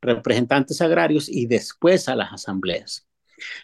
representantes 0.00 0.80
agrarios 0.80 1.28
y 1.28 1.46
después 1.46 2.08
a 2.08 2.16
las 2.16 2.32
asambleas. 2.32 3.06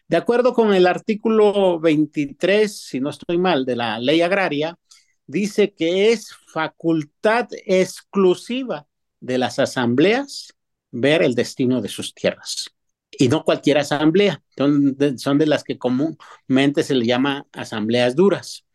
De 0.09 0.17
acuerdo 0.17 0.55
con 0.55 0.73
el 0.73 0.87
artículo 0.87 1.79
23, 1.81 2.75
si 2.75 3.01
no 3.01 3.11
estoy 3.11 3.39
mal, 3.39 3.67
de 3.67 3.77
la 3.77 3.99
ley 3.99 4.23
agraria, 4.23 4.79
dice 5.27 5.75
que 5.75 6.13
es 6.13 6.33
facultad 6.47 7.49
exclusiva 7.67 8.87
de 9.21 9.39
las 9.39 9.59
asambleas 9.59 10.55
ver 10.91 11.23
el 11.23 11.35
destino 11.35 11.81
de 11.83 11.89
sus 11.89 12.15
tierras. 12.15 12.76
Y 13.19 13.29
no 13.29 13.45
cualquier 13.45 13.79
asamblea, 13.79 14.43
son 14.57 14.97
de, 14.97 15.19
son 15.19 15.39
de 15.39 15.47
las 15.47 15.65
que 15.65 15.79
comúnmente 15.79 16.83
se 16.83 16.95
le 16.95 17.07
llama 17.07 17.47
asambleas 17.53 18.15
duras 18.15 18.67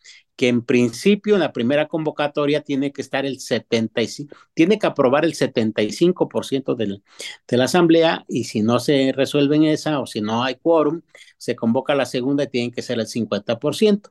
que 0.42 0.48
en 0.48 0.64
principio 0.64 1.36
en 1.36 1.42
la 1.42 1.54
primera 1.54 1.88
convocatoria 1.88 2.62
tiene 2.62 2.92
que 2.92 3.04
estar 3.04 3.28
el 3.28 3.40
75, 3.40 4.36
tiene 4.56 4.80
que 4.80 4.88
aprobar 4.88 5.24
el 5.24 5.36
75% 5.36 6.74
del, 6.74 7.04
de 7.48 7.58
la 7.58 7.66
asamblea 7.66 8.26
y 8.28 8.46
si 8.46 8.62
no 8.62 8.80
se 8.80 9.12
resuelve 9.16 9.58
en 9.58 9.66
esa 9.66 10.00
o 10.00 10.08
si 10.08 10.20
no 10.20 10.44
hay 10.44 10.56
quórum, 10.56 11.04
se 11.38 11.56
convoca 11.56 11.94
la 11.94 12.08
segunda 12.08 12.46
y 12.46 12.48
tiene 12.48 12.72
que 12.72 12.82
ser 12.82 13.00
el 13.00 13.06
50%. 13.06 14.10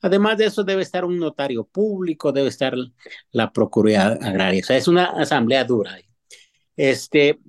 Además 0.00 0.38
de 0.38 0.46
eso 0.46 0.62
debe 0.62 0.82
estar 0.82 1.04
un 1.04 1.18
notario 1.18 1.64
público, 1.64 2.30
debe 2.30 2.48
estar 2.48 2.76
la 3.32 3.52
Procuraduría 3.52 4.06
Agraria, 4.28 4.60
o 4.62 4.66
sea, 4.66 4.76
es 4.76 4.86
una 4.86 5.06
asamblea 5.06 5.64
dura. 5.64 5.98
Este, 6.76 7.40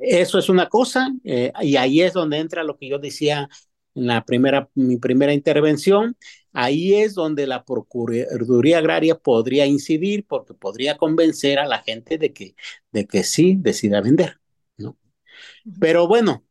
eso 0.00 0.38
es 0.38 0.48
una 0.48 0.68
cosa, 0.68 1.08
eh, 1.24 1.52
y 1.62 1.76
ahí 1.76 2.02
es 2.02 2.12
donde 2.12 2.38
entra 2.38 2.64
lo 2.64 2.76
que 2.76 2.88
yo 2.88 2.98
decía 2.98 3.48
en 3.94 4.06
la 4.06 4.24
primera, 4.24 4.68
mi 4.74 4.96
primera 4.96 5.32
intervención, 5.32 6.16
ahí 6.52 6.94
es 6.94 7.14
donde 7.14 7.46
la 7.46 7.64
Procuraduría 7.64 8.78
Agraria 8.78 9.16
podría 9.16 9.66
incidir 9.66 10.26
porque 10.26 10.54
podría 10.54 10.96
convencer 10.96 11.58
a 11.58 11.66
la 11.66 11.82
gente 11.82 12.18
de 12.18 12.32
que, 12.32 12.56
de 12.92 13.06
que 13.06 13.22
sí 13.24 13.56
decida 13.58 14.00
vender, 14.00 14.40
¿no? 14.76 14.96
Pero 15.80 16.08
bueno, 16.08 16.44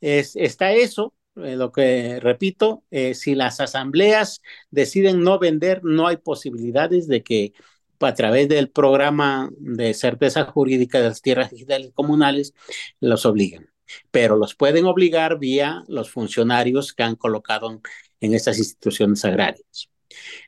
es, 0.00 0.36
está 0.36 0.72
eso, 0.72 1.14
eh, 1.36 1.56
lo 1.56 1.72
que 1.72 2.20
repito, 2.20 2.84
eh, 2.90 3.14
si 3.14 3.34
las 3.34 3.60
asambleas 3.60 4.42
deciden 4.70 5.22
no 5.22 5.38
vender, 5.38 5.82
no 5.84 6.06
hay 6.08 6.16
posibilidades 6.16 7.08
de 7.08 7.22
que 7.22 7.52
a 8.00 8.14
través 8.14 8.48
del 8.48 8.70
programa 8.70 9.50
de 9.58 9.94
certeza 9.94 10.44
jurídica 10.44 11.00
de 11.00 11.08
las 11.08 11.22
tierras 11.22 11.50
digitales 11.50 11.92
comunales 11.94 12.54
los 13.00 13.26
obliguen 13.26 13.70
pero 14.10 14.36
los 14.36 14.54
pueden 14.54 14.84
obligar 14.86 15.38
vía 15.38 15.84
los 15.88 16.10
funcionarios 16.10 16.92
que 16.92 17.02
han 17.02 17.16
colocado 17.16 17.80
en, 18.20 18.34
estas 18.34 18.58
instituciones 18.58 19.24
agrarias. 19.24 19.88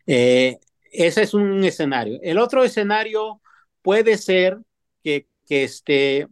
Eh, 0.07 0.59
ese 0.93 1.23
es 1.23 1.35
un 1.35 1.65
escenario. 1.65 2.19
El 2.23 2.39
otro 2.39 2.65
escenario 2.65 3.41
puede 3.83 4.17
ser 4.19 4.59
que, 5.03 5.29
que, 5.47 5.65
este, 5.65 6.27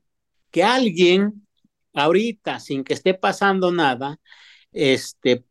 que 0.50 0.64
alguien 0.64 1.46
ahorita, 1.94 2.60
sin 2.60 2.84
que 2.84 2.94
esté 2.94 3.14
pasando 3.14 3.72
nada, 3.72 4.18
este, 4.72 5.44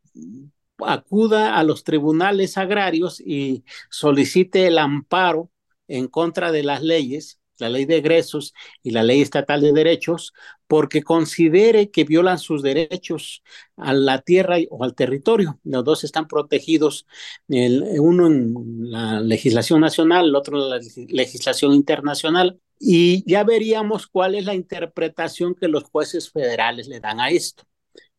acuda 0.79 1.57
a 1.57 1.63
los 1.63 1.83
tribunales 1.83 2.57
agrarios 2.57 3.19
y 3.19 3.63
solicite 3.89 4.67
el 4.67 4.77
amparo 4.77 5.49
en 5.87 6.07
contra 6.07 6.51
de 6.51 6.63
las 6.63 6.81
leyes 6.83 7.39
la 7.59 7.69
ley 7.69 7.85
de 7.85 7.97
egresos 7.97 8.53
y 8.83 8.91
la 8.91 9.03
ley 9.03 9.21
estatal 9.21 9.61
de 9.61 9.73
derechos, 9.73 10.33
porque 10.67 11.03
considere 11.03 11.89
que 11.89 12.03
violan 12.03 12.39
sus 12.39 12.61
derechos 12.61 13.43
a 13.75 13.93
la 13.93 14.21
tierra 14.21 14.57
o 14.69 14.83
al 14.83 14.95
territorio. 14.95 15.59
Los 15.63 15.83
dos 15.83 16.03
están 16.03 16.27
protegidos, 16.27 17.05
el, 17.47 17.83
uno 17.99 18.27
en 18.27 18.91
la 18.91 19.21
legislación 19.21 19.81
nacional, 19.81 20.27
el 20.27 20.35
otro 20.35 20.63
en 20.63 20.69
la 20.69 20.79
legislación 21.09 21.73
internacional. 21.73 22.59
Y 22.79 23.23
ya 23.29 23.43
veríamos 23.43 24.07
cuál 24.07 24.35
es 24.35 24.45
la 24.45 24.53
interpretación 24.53 25.55
que 25.55 25.67
los 25.67 25.85
jueces 25.85 26.29
federales 26.29 26.87
le 26.87 26.99
dan 26.99 27.19
a 27.19 27.29
esto, 27.29 27.63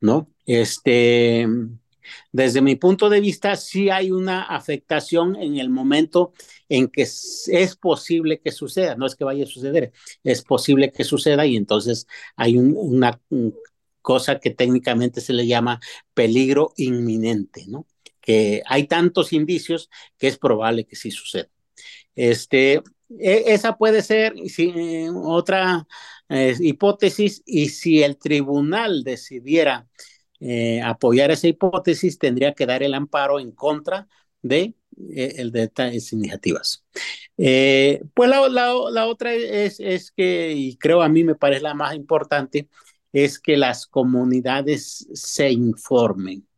¿no? 0.01 0.29
Este, 0.47 1.47
desde 2.33 2.61
mi 2.61 2.75
punto 2.75 3.09
de 3.09 3.21
vista, 3.21 3.55
sí 3.55 3.89
hay 3.91 4.11
una 4.11 4.43
afectación 4.43 5.37
en 5.37 5.59
el 5.59 5.71
momento 5.71 6.33
en 6.69 6.89
que 6.89 7.03
es 7.03 7.77
posible 7.81 8.41
que 8.41 8.53
suceda, 8.53 8.95
no 8.95 9.07
es 9.07 9.15
que 9.15 9.25
vaya 9.25 9.45
a 9.45 9.47
suceder, 9.47 9.93
es 10.25 10.43
posible 10.43 10.93
que 10.93 11.05
suceda 11.05 11.47
y 11.47 11.57
entonces 11.57 12.07
hay 12.37 12.57
una 12.57 13.21
cosa 14.03 14.39
que 14.41 14.51
técnicamente 14.51 15.21
se 15.21 15.33
le 15.33 15.47
llama 15.47 15.81
peligro 16.15 16.73
inminente, 16.77 17.65
¿no? 17.69 17.87
Que 18.21 18.63
hay 18.67 18.87
tantos 18.87 19.33
indicios 19.33 19.91
que 20.19 20.29
es 20.29 20.39
probable 20.39 20.85
que 20.85 20.97
sí 20.97 21.11
suceda. 21.11 21.49
Este, 22.15 22.83
e, 23.19 23.45
esa 23.55 23.77
puede 23.77 24.03
ser 24.03 24.35
otra 25.15 25.87
eh, 26.29 26.55
hipótesis 26.61 27.43
y 27.47 27.69
si 27.69 28.03
el 28.03 28.19
tribunal 28.19 29.05
decidiera 29.05 29.87
eh, 30.41 30.81
apoyar 30.83 31.31
esa 31.31 31.49
hipótesis, 31.49 32.19
tendría 32.19 32.55
que 32.55 32.67
dar 32.67 32.83
el 32.83 32.95
amparo 32.95 33.41
en 33.41 33.53
contra 33.53 34.09
de, 34.43 34.75
eh, 35.15 35.35
el 35.39 35.53
de 35.53 35.65
estas 35.65 36.13
iniciativas. 36.13 36.85
Eh, 37.37 38.03
pues 38.15 38.29
la, 38.31 38.49
la, 38.49 39.07
otra 39.07 39.33
es, 39.33 39.81
es 39.81 40.11
que, 40.11 40.53
y 40.53 40.77
creo 40.77 41.03
a 41.03 41.09
mí 41.09 41.25
me 41.25 41.35
parece 41.35 41.63
la 41.63 41.75
más 41.75 41.95
importante, 41.95 42.69
es 43.13 43.39
que 43.39 43.57
las 43.57 43.87
comunidades 43.87 45.09
se 45.13 45.51
informen 45.51 46.49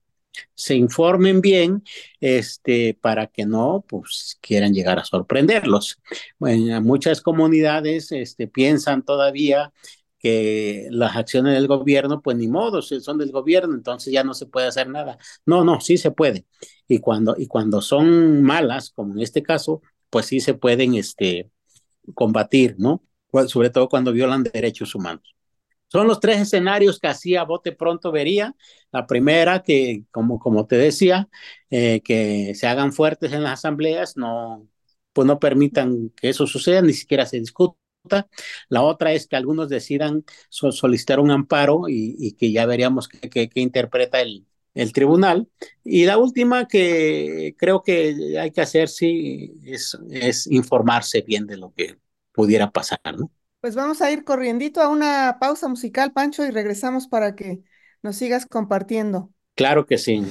se 0.55 0.75
informen 0.75 1.41
bien 1.41 1.83
este, 2.21 2.95
para 3.01 3.27
que 3.27 3.47
no 3.47 3.85
pues, 3.89 4.39
quieran 4.41 4.73
llegar 4.73 4.99
a 4.99 5.05
sorprenderlos. 5.05 6.01
Bueno, 6.39 6.81
muchas 6.83 7.21
comunidades 7.21 8.13
este, 8.13 8.47
piensan 8.47 9.05
todavía 9.05 9.73
que 10.21 10.87
las 10.91 11.17
acciones 11.17 11.55
del 11.55 11.67
gobierno, 11.67 12.21
pues 12.21 12.37
ni 12.37 12.47
modo, 12.47 12.83
son 12.83 13.19
del 13.19 13.33
gobierno, 13.33 13.75
entonces 13.75 14.13
ya 14.13 14.23
no 14.23 14.35
se 14.35 14.47
puede 14.47 14.67
hacer 14.69 14.89
nada. 14.89 15.19
No, 15.47 15.65
no, 15.65 15.81
sí 15.81 15.97
se 15.97 16.11
puede. 16.11 16.47
Y 16.87 16.99
cuando, 16.99 17.35
y 17.39 17.47
cuando 17.47 17.81
son 17.81 18.43
malas, 18.43 18.91
como 18.91 19.15
en 19.15 19.21
este 19.21 19.43
caso, 19.43 19.83
pues 20.11 20.27
sí 20.27 20.41
se 20.41 20.55
pueden 20.55 20.95
este, 20.95 21.51
combatir, 22.15 22.77
¿no? 22.79 23.03
Sobre 23.47 23.71
todo 23.71 23.89
cuando 23.89 24.13
violan 24.13 24.43
derechos 24.45 24.95
humanos. 24.95 25.35
Son 25.89 26.07
los 26.07 26.21
tres 26.21 26.41
escenarios 26.41 27.01
que 27.01 27.09
así 27.09 27.35
a 27.35 27.45
bote 27.45 27.73
pronto 27.73 28.13
vería. 28.13 28.55
La 28.93 29.07
primera, 29.07 29.63
que 29.63 30.05
como, 30.13 30.39
como 30.39 30.67
te 30.67 30.77
decía, 30.77 31.29
eh, 31.71 32.01
que 32.03 32.55
se 32.55 32.67
hagan 32.67 32.93
fuertes 32.93 33.33
en 33.33 33.43
las 33.43 33.55
asambleas, 33.55 34.17
no, 34.17 34.69
pues 35.13 35.27
no 35.27 35.39
permitan 35.41 36.11
que 36.11 36.29
eso 36.29 36.47
suceda, 36.47 36.83
ni 36.83 36.93
siquiera 36.93 37.27
se 37.27 37.41
discuta 37.41 37.77
la 38.69 38.83
otra 38.83 39.13
es 39.13 39.27
que 39.27 39.37
algunos 39.37 39.69
decidan 39.69 40.25
solicitar 40.49 41.21
un 41.21 41.31
amparo 41.31 41.83
y, 41.89 42.33
que 42.39 42.53
ya 42.53 42.67
veríamos 42.67 43.09
qué 43.09 43.51
interpreta 43.55 44.21
el, 44.21 44.47
el 44.75 44.93
tribunal. 44.93 45.49
Y 45.85 46.05
la 46.05 46.19
última 46.19 46.67
que 46.67 47.55
creo 47.59 47.83
que 47.83 48.39
hay 48.39 48.51
que 48.51 48.61
hacer, 48.61 48.89
sí, 48.89 49.53
es, 49.65 49.99
es 50.11 50.47
informarse 50.47 51.23
bien 51.23 51.47
de 51.47 51.57
lo 51.57 51.73
que 51.75 51.99
pudiera 52.33 52.71
pasar, 52.71 53.01
¿no? 53.17 53.31
Pues 53.61 53.75
vamos 53.75 54.01
a 54.01 54.11
ir 54.11 54.25
corriendito 54.25 54.81
a 54.81 54.89
una 54.89 55.37
pausa 55.39 55.69
musical, 55.69 56.13
Pancho, 56.13 56.45
y 56.47 56.51
regresamos 56.51 57.09
para 57.09 57.35
que 57.35 57.63
nos 58.03 58.17
sigas 58.17 58.47
compartiendo. 58.47 59.31
Claro 59.55 59.85
que 59.85 59.99
sí. 59.99 60.25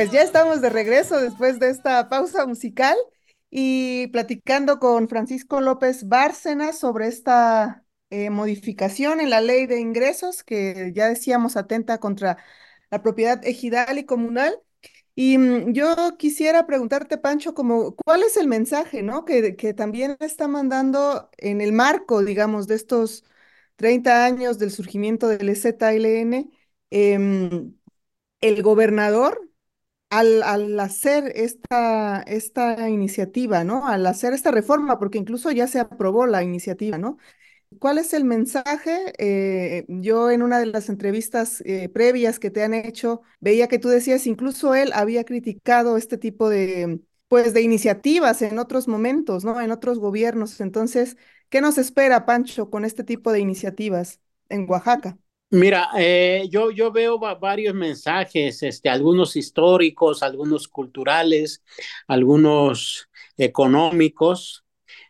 Pues 0.00 0.12
ya 0.12 0.22
estamos 0.22 0.62
de 0.62 0.70
regreso 0.70 1.20
después 1.20 1.58
de 1.58 1.68
esta 1.68 2.08
pausa 2.08 2.46
musical 2.46 2.96
y 3.50 4.06
platicando 4.06 4.78
con 4.78 5.10
Francisco 5.10 5.60
López 5.60 6.08
Bárcena 6.08 6.72
sobre 6.72 7.06
esta 7.06 7.84
eh, 8.08 8.30
modificación 8.30 9.20
en 9.20 9.28
la 9.28 9.42
ley 9.42 9.66
de 9.66 9.78
ingresos 9.78 10.42
que 10.42 10.92
ya 10.94 11.06
decíamos 11.06 11.58
atenta 11.58 11.98
contra 11.98 12.38
la 12.90 13.02
propiedad 13.02 13.44
ejidal 13.46 13.98
y 13.98 14.06
comunal. 14.06 14.58
Y 15.14 15.36
mm, 15.36 15.74
yo 15.74 16.16
quisiera 16.18 16.66
preguntarte, 16.66 17.18
Pancho, 17.18 17.52
como, 17.52 17.94
¿cuál 17.94 18.22
es 18.22 18.38
el 18.38 18.48
mensaje, 18.48 19.02
¿no? 19.02 19.26
Que, 19.26 19.54
que 19.54 19.74
también 19.74 20.16
está 20.20 20.48
mandando 20.48 21.28
en 21.36 21.60
el 21.60 21.72
marco, 21.72 22.24
digamos, 22.24 22.66
de 22.68 22.76
estos 22.76 23.24
30 23.76 24.24
años 24.24 24.58
del 24.58 24.70
surgimiento 24.70 25.28
del 25.28 25.50
EZLN, 25.50 26.50
em, 26.90 27.74
el 28.40 28.62
gobernador 28.62 29.49
al, 30.10 30.78
hacer 30.80 31.32
esta, 31.36 32.22
esta 32.22 32.88
iniciativa, 32.90 33.64
¿no? 33.64 33.86
Al 33.86 34.06
hacer 34.06 34.32
esta 34.34 34.50
reforma, 34.50 34.98
porque 34.98 35.18
incluso 35.18 35.50
ya 35.52 35.66
se 35.68 35.80
aprobó 35.80 36.26
la 36.26 36.42
iniciativa, 36.42 36.98
¿no? 36.98 37.18
¿Cuál 37.80 37.98
es 37.98 38.14
el 38.14 38.24
mensaje? 38.24 39.14
Eh, 39.18 39.86
yo 39.88 40.30
en 40.30 40.42
una 40.42 40.60
de 40.60 40.66
las 40.66 40.88
entrevistas 40.90 41.62
eh, 41.66 41.88
previas 41.90 42.38
que 42.40 42.50
te 42.50 42.64
han 42.64 42.74
hecho, 42.74 43.22
veía 43.40 43.68
que 43.68 43.78
tú 43.78 43.88
decías, 43.88 44.26
incluso 44.28 44.74
él 44.76 44.92
había 44.94 45.24
criticado 45.24 45.96
este 45.98 46.18
tipo 46.18 46.50
de, 46.50 47.00
pues, 47.28 47.54
de 47.54 47.62
iniciativas 47.62 48.42
en 48.42 48.58
otros 48.60 48.88
momentos, 48.88 49.44
¿no? 49.44 49.60
En 49.60 49.72
otros 49.72 50.00
gobiernos. 50.00 50.60
Entonces, 50.60 51.16
¿qué 51.50 51.60
nos 51.62 51.78
espera, 51.78 52.26
Pancho, 52.26 52.70
con 52.70 52.84
este 52.86 53.04
tipo 53.04 53.32
de 53.32 53.40
iniciativas 53.40 54.20
en 54.50 54.66
Oaxaca? 54.70 55.19
Mira, 55.52 55.88
eh, 55.98 56.46
yo, 56.50 56.70
yo 56.70 56.92
veo 56.92 57.18
varios 57.18 57.74
mensajes, 57.74 58.62
este, 58.62 58.88
algunos 58.88 59.34
históricos, 59.34 60.22
algunos 60.22 60.68
culturales, 60.68 61.62
algunos 62.06 63.08
económicos. 63.36 64.64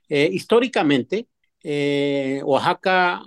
Eh, 0.08 0.30
históricamente, 0.32 1.28
eh, 1.62 2.40
Oaxaca 2.44 3.22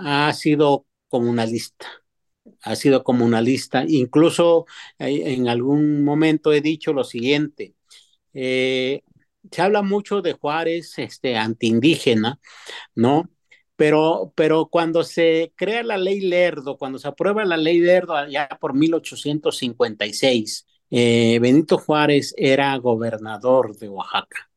ha 0.00 0.32
sido 0.32 0.86
comunalista, 1.08 1.86
ha 2.62 2.76
sido 2.76 3.04
comunalista. 3.04 3.84
Incluso 3.88 4.66
en 4.98 5.48
algún 5.48 6.04
momento 6.04 6.52
he 6.52 6.60
dicho 6.62 6.92
lo 6.92 7.04
siguiente. 7.04 7.74
se 8.32 9.62
habla 9.62 9.82
mucho 9.82 10.22
de 10.22 10.32
Juárez, 10.34 10.98
este, 10.98 11.36
antiindígena, 11.36 12.40
¿no? 12.96 13.30
Pero, 13.76 14.32
pero 14.34 14.66
cuando 14.66 15.04
se 15.04 15.52
crea 15.56 15.82
la 15.82 15.98
ley 15.98 16.20
Lerdo, 16.20 16.78
cuando 16.78 16.98
se 16.98 17.08
aprueba 17.08 17.44
la 17.44 17.56
ley 17.58 17.78
Lerdo 17.80 18.14
allá 18.16 18.48
por 18.60 18.74
1856, 18.74 20.66
eh, 20.90 21.38
Benito 21.40 21.78
Juárez 21.78 22.34
era 22.38 22.76
gobernador 22.78 23.76
de 23.76 23.88
Oaxaca. 23.88 24.50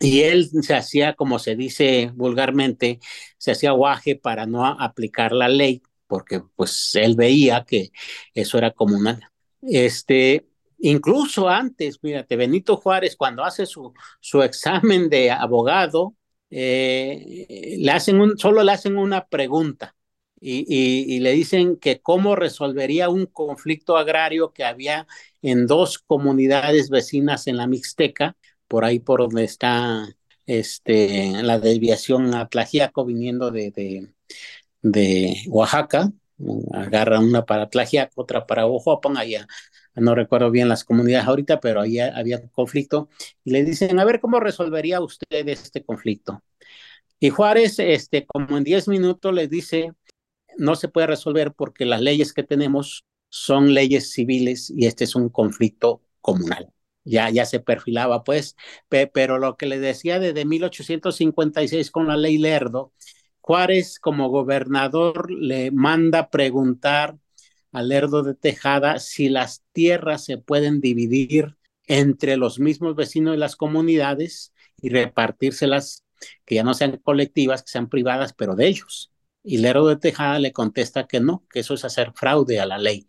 Y 0.00 0.22
él 0.22 0.48
se 0.62 0.74
hacía, 0.74 1.14
como 1.14 1.38
se 1.38 1.56
dice 1.56 2.10
vulgarmente, 2.14 3.00
se 3.38 3.52
hacía 3.52 3.70
guaje 3.72 4.16
para 4.16 4.46
no 4.46 4.66
aplicar 4.66 5.32
la 5.32 5.48
ley, 5.48 5.82
porque 6.06 6.42
pues 6.56 6.94
él 6.96 7.14
veía 7.16 7.64
que 7.64 7.90
eso 8.34 8.58
era 8.58 8.72
comunal. 8.72 9.20
Este, 9.62 10.46
incluso 10.78 11.48
antes, 11.48 11.98
fíjate, 12.00 12.36
Benito 12.36 12.76
Juárez, 12.76 13.16
cuando 13.16 13.44
hace 13.44 13.66
su, 13.66 13.94
su 14.20 14.42
examen 14.42 15.08
de 15.08 15.30
abogado, 15.30 16.14
eh, 16.56 17.76
le 17.80 17.90
hacen 17.90 18.20
un, 18.20 18.38
solo 18.38 18.62
le 18.62 18.70
hacen 18.70 18.96
una 18.96 19.26
pregunta 19.26 19.96
y, 20.40 21.18
le 21.18 21.32
dicen 21.32 21.76
que 21.78 22.00
cómo 22.00 22.36
resolvería 22.36 23.08
un 23.08 23.26
conflicto 23.26 23.96
agrario 23.96 24.52
que 24.52 24.62
había 24.62 25.08
en 25.42 25.66
dos 25.66 25.98
comunidades 25.98 26.90
vecinas 26.90 27.48
en 27.48 27.56
la 27.56 27.66
Mixteca, 27.66 28.36
por 28.68 28.84
ahí 28.84 29.00
por 29.00 29.20
donde 29.20 29.42
está 29.44 30.06
este, 30.46 31.42
la 31.42 31.58
desviación 31.58 32.34
a 32.34 32.48
Tlajiaco 32.48 33.04
viniendo 33.04 33.50
de, 33.50 34.12
de, 34.82 35.36
Oaxaca, 35.48 36.12
agarra 36.72 37.18
una 37.18 37.44
para 37.46 37.68
Tlajiaco, 37.68 38.22
otra 38.22 38.46
para 38.46 38.66
Ojoapan, 38.66 39.16
allá 39.16 39.46
no 39.96 40.14
recuerdo 40.14 40.50
bien 40.50 40.68
las 40.68 40.84
comunidades 40.84 41.26
ahorita, 41.26 41.60
pero 41.60 41.80
ahí 41.80 41.98
había 41.98 42.46
conflicto, 42.48 43.08
y 43.44 43.50
le 43.52 43.64
dicen, 43.64 43.98
a 43.98 44.04
ver, 44.04 44.20
¿cómo 44.20 44.40
resolvería 44.40 45.00
usted 45.00 45.48
este 45.48 45.84
conflicto? 45.84 46.42
Y 47.20 47.30
Juárez, 47.30 47.78
este, 47.78 48.26
como 48.26 48.58
en 48.58 48.64
10 48.64 48.88
minutos, 48.88 49.32
le 49.32 49.48
dice, 49.48 49.92
no 50.58 50.76
se 50.76 50.88
puede 50.88 51.06
resolver 51.06 51.52
porque 51.52 51.84
las 51.84 52.00
leyes 52.00 52.32
que 52.32 52.42
tenemos 52.42 53.04
son 53.28 53.74
leyes 53.74 54.12
civiles 54.12 54.70
y 54.70 54.86
este 54.86 55.04
es 55.04 55.14
un 55.14 55.28
conflicto 55.28 56.02
comunal. 56.20 56.70
ya, 57.04 57.30
ya 57.30 57.44
se 57.44 57.60
perfilaba, 57.60 58.24
pues, 58.24 58.56
pero 58.88 59.38
lo 59.38 59.56
que 59.56 59.66
le 59.66 59.78
decía 59.78 60.18
desde 60.18 60.44
1856 60.44 61.90
con 61.90 62.08
la 62.08 62.16
ley 62.16 62.38
Lerdo, 62.38 62.92
Juárez 63.40 63.98
como 64.00 64.30
gobernador 64.30 65.30
le 65.30 65.70
manda 65.70 66.30
preguntar 66.30 67.18
al 67.74 67.88
Lerdo 67.88 68.22
de 68.22 68.34
Tejada 68.34 68.98
si 68.98 69.28
las 69.28 69.62
tierras 69.72 70.24
se 70.24 70.38
pueden 70.38 70.80
dividir 70.80 71.56
entre 71.86 72.38
los 72.38 72.58
mismos 72.58 72.96
vecinos 72.96 73.32
de 73.32 73.38
las 73.38 73.56
comunidades 73.56 74.54
y 74.80 74.88
repartírselas, 74.88 76.04
que 76.46 76.54
ya 76.54 76.62
no 76.62 76.72
sean 76.72 76.98
colectivas, 76.98 77.62
que 77.62 77.70
sean 77.70 77.88
privadas, 77.90 78.32
pero 78.32 78.54
de 78.54 78.68
ellos. 78.68 79.12
Y 79.42 79.58
Lerdo 79.58 79.88
de 79.88 79.96
Tejada 79.96 80.38
le 80.38 80.52
contesta 80.52 81.06
que 81.06 81.20
no, 81.20 81.44
que 81.50 81.60
eso 81.60 81.74
es 81.74 81.84
hacer 81.84 82.12
fraude 82.14 82.60
a 82.60 82.66
la 82.66 82.78
ley, 82.78 83.06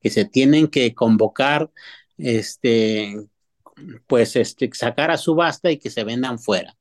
que 0.00 0.10
se 0.10 0.26
tienen 0.26 0.68
que 0.68 0.94
convocar 0.94 1.70
este, 2.18 3.16
pues 4.06 4.36
este, 4.36 4.68
sacar 4.72 5.10
a 5.10 5.16
subasta 5.16 5.70
y 5.70 5.78
que 5.78 5.90
se 5.90 6.04
vendan 6.04 6.38
fuera. 6.38 6.76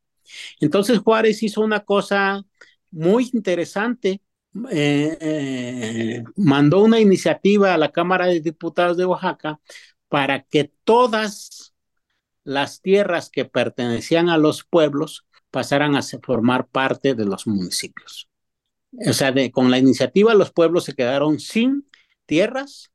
Entonces 0.60 1.00
Juárez 1.00 1.44
hizo 1.44 1.62
una 1.62 1.82
cosa 1.82 2.44
muy 2.92 3.30
interesante. 3.34 4.22
Eh, 4.72 5.18
eh, 5.20 6.24
mandó 6.36 6.80
una 6.80 7.00
iniciativa 7.00 7.74
a 7.74 7.78
la 7.78 7.92
Cámara 7.92 8.28
de 8.28 8.40
Diputados 8.40 8.98
de 8.98 9.06
Oaxaca 9.06 9.60
para 10.08 10.44
que 10.44 10.72
todas 10.84 11.74
las 12.44 12.82
tierras 12.82 13.30
que 13.30 13.46
pertenecían 13.46 14.30
a 14.30 14.38
los 14.38 14.64
pueblos 14.64 15.26
pasaran 15.52 15.96
a 15.96 16.02
formar 16.02 16.68
parte 16.68 17.14
de 17.14 17.26
los 17.26 17.46
municipios. 17.46 18.30
O 19.06 19.14
sea, 19.14 19.34
con 19.52 19.70
la 19.70 19.78
iniciativa 19.78 20.34
los 20.34 20.52
pueblos 20.52 20.86
se 20.86 20.96
quedaron 20.96 21.40
sin 21.40 21.90
tierras 22.26 22.92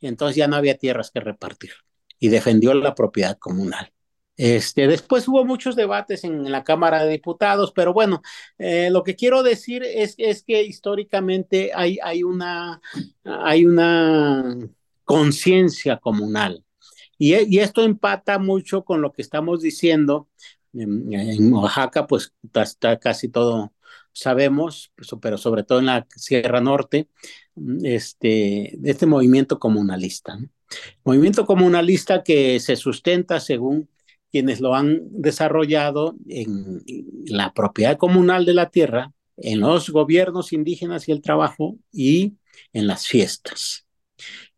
y 0.00 0.08
entonces 0.08 0.36
ya 0.36 0.48
no 0.48 0.56
había 0.56 0.78
tierras 0.78 1.10
que 1.10 1.20
repartir 1.20 1.72
y 2.18 2.28
defendió 2.28 2.74
la 2.74 2.94
propiedad 2.94 3.38
comunal. 3.38 3.92
Este, 4.38 4.86
después 4.86 5.26
hubo 5.26 5.44
muchos 5.44 5.74
debates 5.74 6.22
en 6.22 6.50
la 6.50 6.62
Cámara 6.62 7.02
de 7.02 7.10
Diputados, 7.10 7.72
pero 7.74 7.92
bueno, 7.92 8.22
eh, 8.56 8.88
lo 8.88 9.02
que 9.02 9.16
quiero 9.16 9.42
decir 9.42 9.82
es, 9.82 10.14
es 10.16 10.44
que 10.44 10.62
históricamente 10.62 11.72
hay, 11.74 11.98
hay 12.04 12.22
una, 12.22 12.80
hay 13.24 13.66
una 13.66 14.56
conciencia 15.02 15.96
comunal. 15.98 16.64
Y, 17.18 17.34
y, 17.52 17.58
esto 17.58 17.82
empata 17.82 18.38
mucho 18.38 18.84
con 18.84 19.02
lo 19.02 19.12
que 19.12 19.22
estamos 19.22 19.60
diciendo. 19.60 20.28
En, 20.72 21.12
en 21.12 21.52
Oaxaca, 21.52 22.06
pues 22.06 22.32
está, 22.54 22.96
casi 23.00 23.28
todo, 23.28 23.72
sabemos, 24.12 24.92
pero 25.20 25.36
sobre 25.36 25.64
todo 25.64 25.80
en 25.80 25.86
la 25.86 26.06
Sierra 26.14 26.60
Norte, 26.60 27.08
este, 27.82 28.78
este 28.88 29.06
movimiento 29.06 29.58
comunalista. 29.58 30.36
¿no? 30.36 30.48
Movimiento 31.04 31.44
comunalista 31.44 32.22
que 32.22 32.60
se 32.60 32.76
sustenta 32.76 33.40
según 33.40 33.88
quienes 34.30 34.60
lo 34.60 34.74
han 34.74 35.00
desarrollado 35.10 36.16
en 36.28 36.82
la 37.26 37.52
propiedad 37.52 37.96
comunal 37.96 38.44
de 38.44 38.54
la 38.54 38.70
tierra, 38.70 39.12
en 39.36 39.60
los 39.60 39.90
gobiernos 39.90 40.52
indígenas 40.52 41.08
y 41.08 41.12
el 41.12 41.22
trabajo 41.22 41.76
y 41.92 42.34
en 42.72 42.86
las 42.86 43.06
fiestas. 43.06 43.86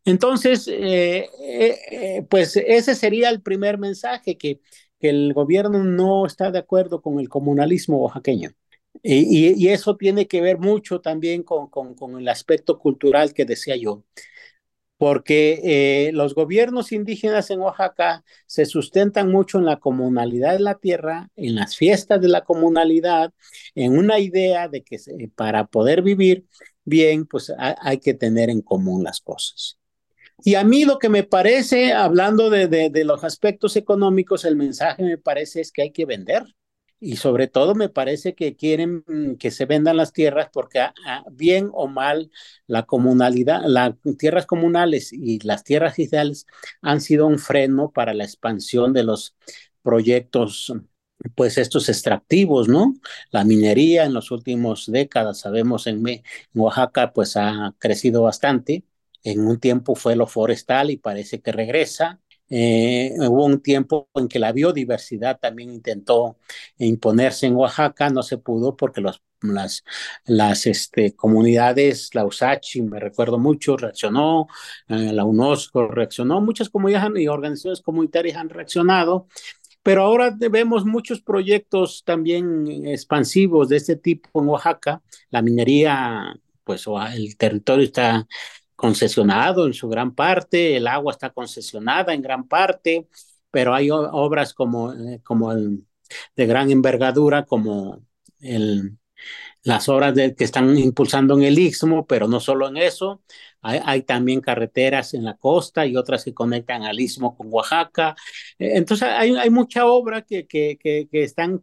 Entonces, 0.04 0.66
eh, 0.68 1.28
eh, 1.42 1.78
eh, 1.90 2.26
pues 2.28 2.56
ese 2.56 2.94
sería 2.94 3.28
el 3.28 3.42
primer 3.42 3.78
mensaje, 3.78 4.36
que, 4.36 4.60
que, 4.98 5.10
el 5.10 5.32
gobierno 5.32 5.84
no 5.84 6.26
está 6.26 6.50
de 6.50 6.58
acuerdo 6.58 7.00
con 7.02 7.20
el 7.20 7.28
comunalismo 7.28 7.98
oaxaqueño. 7.98 8.50
Y, 9.02 9.48
y, 9.48 9.54
y 9.56 9.68
eso 9.68 9.96
tiene 9.96 10.26
que 10.26 10.40
ver 10.40 10.58
mucho 10.58 11.00
también 11.00 11.42
con, 11.42 11.68
con, 11.68 11.94
con 11.94 12.18
el 12.18 12.28
aspecto 12.28 12.78
cultural 12.78 13.32
que 13.32 13.44
decía 13.44 13.76
yo 13.76 14.04
porque 15.00 15.62
eh, 15.64 16.12
los 16.12 16.34
gobiernos 16.34 16.92
indígenas 16.92 17.48
en 17.48 17.60
Oaxaca 17.60 18.22
se 18.44 18.66
sustentan 18.66 19.30
mucho 19.30 19.56
en 19.58 19.64
la 19.64 19.78
comunalidad 19.78 20.52
de 20.52 20.60
la 20.60 20.74
tierra, 20.74 21.30
en 21.36 21.54
las 21.54 21.74
fiestas 21.74 22.20
de 22.20 22.28
la 22.28 22.42
comunalidad, 22.42 23.32
en 23.74 23.96
una 23.96 24.18
idea 24.18 24.68
de 24.68 24.82
que 24.82 24.98
para 25.34 25.68
poder 25.68 26.02
vivir 26.02 26.44
bien, 26.84 27.24
pues 27.24 27.50
hay 27.56 27.96
que 27.96 28.12
tener 28.12 28.50
en 28.50 28.60
común 28.60 29.02
las 29.02 29.22
cosas. 29.22 29.78
Y 30.44 30.56
a 30.56 30.64
mí 30.64 30.84
lo 30.84 30.98
que 30.98 31.08
me 31.08 31.22
parece, 31.22 31.94
hablando 31.94 32.50
de, 32.50 32.68
de 32.68 33.04
los 33.04 33.24
aspectos 33.24 33.76
económicos, 33.76 34.44
el 34.44 34.56
mensaje 34.56 35.02
me 35.02 35.16
parece 35.16 35.62
es 35.62 35.72
que 35.72 35.80
hay 35.80 35.92
que 35.92 36.04
vender 36.04 36.44
y 37.00 37.16
sobre 37.16 37.48
todo 37.48 37.74
me 37.74 37.88
parece 37.88 38.34
que 38.34 38.56
quieren 38.56 39.04
mm, 39.06 39.34
que 39.36 39.50
se 39.50 39.66
vendan 39.66 39.96
las 39.96 40.12
tierras 40.12 40.48
porque 40.52 40.80
ah, 40.80 40.94
ah, 41.06 41.24
bien 41.30 41.70
o 41.72 41.88
mal 41.88 42.30
la 42.66 42.84
comunalidad, 42.84 43.62
las 43.66 43.94
tierras 44.18 44.46
comunales 44.46 45.12
y 45.12 45.38
las 45.40 45.64
tierras 45.64 45.98
ideales 45.98 46.46
han 46.82 47.00
sido 47.00 47.26
un 47.26 47.38
freno 47.38 47.90
para 47.92 48.14
la 48.14 48.24
expansión 48.24 48.92
de 48.92 49.04
los 49.04 49.36
proyectos 49.82 50.72
pues 51.34 51.58
estos 51.58 51.88
extractivos, 51.88 52.68
¿no? 52.68 52.94
La 53.30 53.44
minería 53.44 54.04
en 54.04 54.14
las 54.14 54.30
últimas 54.30 54.86
décadas, 54.86 55.40
sabemos 55.40 55.86
en, 55.86 56.06
en 56.08 56.22
Oaxaca 56.54 57.12
pues 57.12 57.36
ha 57.36 57.74
crecido 57.78 58.22
bastante, 58.22 58.84
en 59.22 59.46
un 59.46 59.60
tiempo 59.60 59.94
fue 59.94 60.16
lo 60.16 60.26
forestal 60.26 60.90
y 60.90 60.96
parece 60.96 61.40
que 61.40 61.52
regresa, 61.52 62.20
eh, 62.50 63.14
hubo 63.18 63.44
un 63.44 63.60
tiempo 63.62 64.08
en 64.14 64.28
que 64.28 64.40
la 64.40 64.52
biodiversidad 64.52 65.38
también 65.38 65.70
intentó 65.70 66.38
imponerse 66.78 67.46
en 67.46 67.56
Oaxaca, 67.56 68.10
no 68.10 68.22
se 68.22 68.38
pudo 68.38 68.76
porque 68.76 69.00
los, 69.00 69.22
las, 69.40 69.84
las 70.26 70.66
este, 70.66 71.14
comunidades, 71.14 72.10
la 72.14 72.24
USACHI, 72.26 72.82
me 72.82 73.00
recuerdo 73.00 73.38
mucho, 73.38 73.76
reaccionó, 73.76 74.48
eh, 74.88 75.12
la 75.12 75.24
UNESCO 75.24 75.86
reaccionó, 75.88 76.40
muchas 76.40 76.68
comunidades 76.68 77.10
y 77.22 77.28
organizaciones 77.28 77.82
comunitarias 77.82 78.36
han 78.36 78.48
reaccionado, 78.48 79.28
pero 79.82 80.02
ahora 80.02 80.36
vemos 80.50 80.84
muchos 80.84 81.22
proyectos 81.22 82.02
también 82.04 82.86
expansivos 82.86 83.68
de 83.68 83.76
este 83.76 83.96
tipo 83.96 84.42
en 84.42 84.48
Oaxaca, 84.48 85.02
la 85.30 85.40
minería, 85.40 86.34
pues 86.64 86.84
el 87.14 87.36
territorio 87.36 87.84
está 87.84 88.26
concesionado 88.80 89.66
en 89.66 89.74
su 89.74 89.88
gran 89.88 90.14
parte, 90.14 90.76
el 90.76 90.86
agua 90.86 91.12
está 91.12 91.30
concesionada 91.30 92.14
en 92.14 92.22
gran 92.22 92.48
parte, 92.48 93.06
pero 93.50 93.74
hay 93.74 93.90
obras 93.90 94.54
como, 94.54 94.92
eh, 94.94 95.20
como 95.22 95.52
el, 95.52 95.86
de 96.34 96.46
gran 96.46 96.70
envergadura, 96.70 97.44
como 97.44 98.00
el, 98.40 98.96
las 99.62 99.88
obras 99.88 100.14
que 100.14 100.44
están 100.44 100.76
impulsando 100.78 101.34
en 101.36 101.42
el 101.42 101.58
Istmo, 101.58 102.06
pero 102.06 102.26
no 102.28 102.40
solo 102.40 102.68
en 102.68 102.78
eso, 102.78 103.22
hay, 103.62 104.02
también 104.02 104.40
carreteras 104.40 105.12
en 105.12 105.24
la 105.24 105.36
costa 105.36 105.86
y 105.86 105.96
otras 105.96 106.24
que 106.24 106.32
conectan 106.32 106.82
al 106.82 106.98
Istmo 106.98 107.36
con 107.36 107.48
Oaxaca. 107.50 108.16
Eh, 108.58 108.72
entonces 108.76 109.08
hay, 109.08 109.50
mucha 109.50 109.86
obra 109.86 110.22
que, 110.22 110.46
que, 110.46 110.78
que, 110.80 111.08
están 111.12 111.62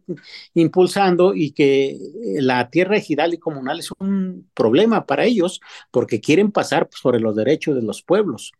impulsando 0.54 1.34
y 1.34 1.52
que 1.52 1.90
eh, 1.90 1.98
la 2.40 2.70
tierra 2.70 2.96
ejidal 2.96 3.34
y 3.34 3.38
comunal 3.38 3.80
es 3.80 3.90
un 3.98 4.48
problema 4.54 5.06
para 5.06 5.24
ellos 5.24 5.60
porque 5.90 6.20
quieren 6.20 6.52
pasar 6.52 6.88
sobre 6.92 7.20
los 7.20 7.34
derechos 7.34 7.74
de 7.74 7.82
los 7.82 8.02
pueblos. 8.02 8.52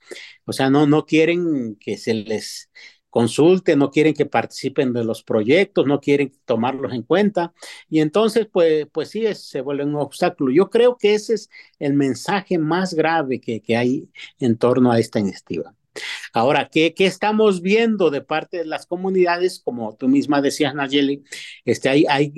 O 0.45 0.53
sea, 0.53 0.71
no, 0.71 0.87
no 0.87 1.07
quieren 1.07 1.77
que 1.77 1.97
se 1.97 2.15
les 2.15 2.71
consulten, 3.11 3.79
no 3.79 3.91
quieren 3.91 4.15
que 4.15 4.27
participen 4.27 4.93
de 4.93 5.05
los 5.05 5.23
proyectos, 5.23 5.87
no 5.87 6.01
quieren 6.01 6.33
tomarlos 6.45 6.93
en 6.93 7.03
cuenta. 7.03 7.53
Y 7.89 8.01
entonces, 8.01 8.47
pues, 8.51 8.87
pues 8.93 9.11
sí, 9.11 9.25
se 9.35 9.61
vuelve 9.61 9.85
un 9.85 9.97
obstáculo. 9.97 10.53
Yo 10.53 10.71
creo 10.71 10.97
que 10.97 11.15
ese 11.15 11.35
es 11.35 11.51
el 11.79 11.95
mensaje 11.95 12.59
más 12.59 12.95
grave 12.95 13.41
que, 13.41 13.61
que 13.61 13.77
hay 13.77 14.09
en 14.39 14.57
torno 14.57 14.93
a 14.93 14.99
esta 14.99 15.21
iniciativa. 15.21 15.75
Ahora, 16.33 16.69
¿qué, 16.71 16.95
¿qué, 16.95 17.07
estamos 17.07 17.61
viendo 17.61 18.11
de 18.11 18.21
parte 18.21 18.59
de 18.59 18.65
las 18.67 18.87
comunidades? 18.87 19.61
Como 19.61 19.97
tú 19.97 20.09
misma 20.09 20.41
decías, 20.41 20.75
Nayeli, 20.75 21.25
este, 21.65 21.89
hay, 21.89 22.05
hay, 22.09 22.33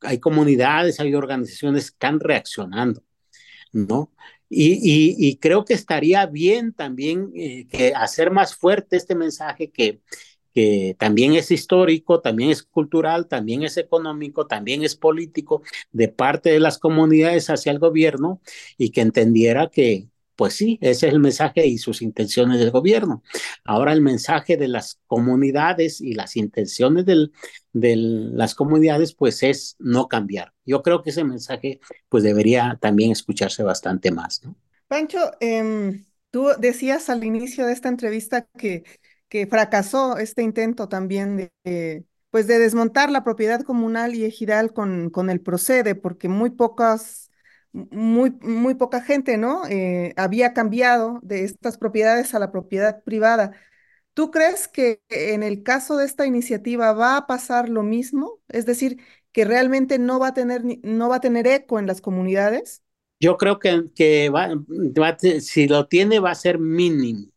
hay 0.00 0.18
comunidades, 0.20 1.00
hay 1.00 1.14
organizaciones 1.14 1.90
que 1.90 1.94
están 1.94 2.20
reaccionando, 2.20 3.02
¿no? 3.72 4.12
Y, 4.56 5.36
creo 5.40 5.64
que 5.64 5.74
estaría 5.74 6.26
bien 6.26 6.72
también 6.72 7.30
eh, 7.34 7.66
que 7.68 7.92
hacer 7.94 8.30
más 8.30 8.54
fuerte 8.54 8.96
este 8.96 9.14
mensaje 9.14 9.70
que, 9.70 10.00
que 10.54 10.96
también 10.98 11.34
es 11.34 11.50
histórico, 11.50 12.20
también 12.20 12.50
es 12.50 12.62
cultural, 12.62 13.26
también 13.26 13.64
es 13.64 13.76
económico, 13.76 14.46
también 14.46 14.84
es 14.84 14.94
político 14.94 15.62
de 15.90 16.08
parte 16.08 16.50
de 16.50 16.60
las 16.60 16.78
comunidades 16.78 17.50
hacia 17.50 17.72
el 17.72 17.80
gobierno 17.80 18.40
y 18.78 18.90
que 18.90 19.00
entendiera 19.00 19.68
que, 19.70 20.08
pues 20.36 20.54
sí, 20.54 20.78
ese 20.80 21.08
es 21.08 21.12
el 21.12 21.20
mensaje 21.20 21.66
y 21.66 21.78
sus 21.78 22.02
intenciones 22.02 22.58
del 22.58 22.70
gobierno. 22.70 23.22
Ahora 23.64 23.92
el 23.92 24.00
mensaje 24.00 24.56
de 24.56 24.68
las 24.68 25.00
comunidades 25.06 26.00
y 26.00 26.14
las 26.14 26.36
intenciones 26.36 27.06
del, 27.06 27.32
de 27.72 27.96
las 27.96 28.54
comunidades, 28.54 29.14
pues 29.14 29.42
es 29.42 29.76
no 29.78 30.08
cambiar. 30.08 30.52
Yo 30.64 30.82
creo 30.82 31.02
que 31.02 31.10
ese 31.10 31.24
mensaje, 31.24 31.80
pues 32.08 32.22
debería 32.22 32.78
también 32.80 33.12
escucharse 33.12 33.62
bastante 33.62 34.10
más, 34.10 34.42
¿no? 34.44 34.56
Pancho, 34.88 35.18
em, 35.40 36.04
tú 36.30 36.48
decías 36.58 37.08
al 37.10 37.24
inicio 37.24 37.66
de 37.66 37.72
esta 37.72 37.88
entrevista 37.88 38.46
que, 38.58 38.84
que 39.28 39.46
fracasó 39.46 40.18
este 40.18 40.42
intento 40.42 40.88
también 40.88 41.50
de, 41.62 42.04
pues 42.30 42.46
de 42.46 42.58
desmontar 42.58 43.10
la 43.10 43.24
propiedad 43.24 43.62
comunal 43.62 44.14
y 44.14 44.24
ejidal 44.24 44.72
con, 44.72 45.10
con 45.10 45.30
el 45.30 45.40
procede, 45.40 45.94
porque 45.94 46.28
muy 46.28 46.50
pocas 46.50 47.30
muy, 47.74 48.32
muy 48.42 48.74
poca 48.76 49.02
gente, 49.02 49.38
¿no? 49.38 49.66
Eh, 49.68 50.14
había 50.16 50.54
cambiado 50.54 51.20
de 51.22 51.44
estas 51.44 51.78
propiedades 51.78 52.34
a 52.34 52.40
la 52.40 52.52
propiedad 52.52 53.02
privada. 53.04 53.52
¿Tú 54.14 54.30
crees 54.30 54.68
que 54.68 55.02
en 55.10 55.42
el 55.42 55.62
caso 55.64 55.96
de 55.96 56.06
esta 56.06 56.26
iniciativa 56.26 56.92
va 56.92 57.16
a 57.16 57.26
pasar 57.26 57.68
lo 57.68 57.82
mismo? 57.82 58.40
Es 58.48 58.66
decir, 58.66 59.00
que 59.32 59.44
realmente 59.44 59.98
no 59.98 60.18
va 60.20 60.28
a 60.28 60.34
tener, 60.34 60.62
no 60.84 61.08
va 61.08 61.16
a 61.16 61.20
tener 61.20 61.46
eco 61.48 61.78
en 61.80 61.86
las 61.88 62.00
comunidades. 62.00 62.82
Yo 63.20 63.36
creo 63.38 63.58
que, 63.58 63.84
que 63.94 64.28
va, 64.30 64.50
si 65.40 65.66
lo 65.68 65.86
tiene 65.88 66.20
va 66.20 66.30
a 66.32 66.34
ser 66.34 66.58
mínimo. 66.58 67.28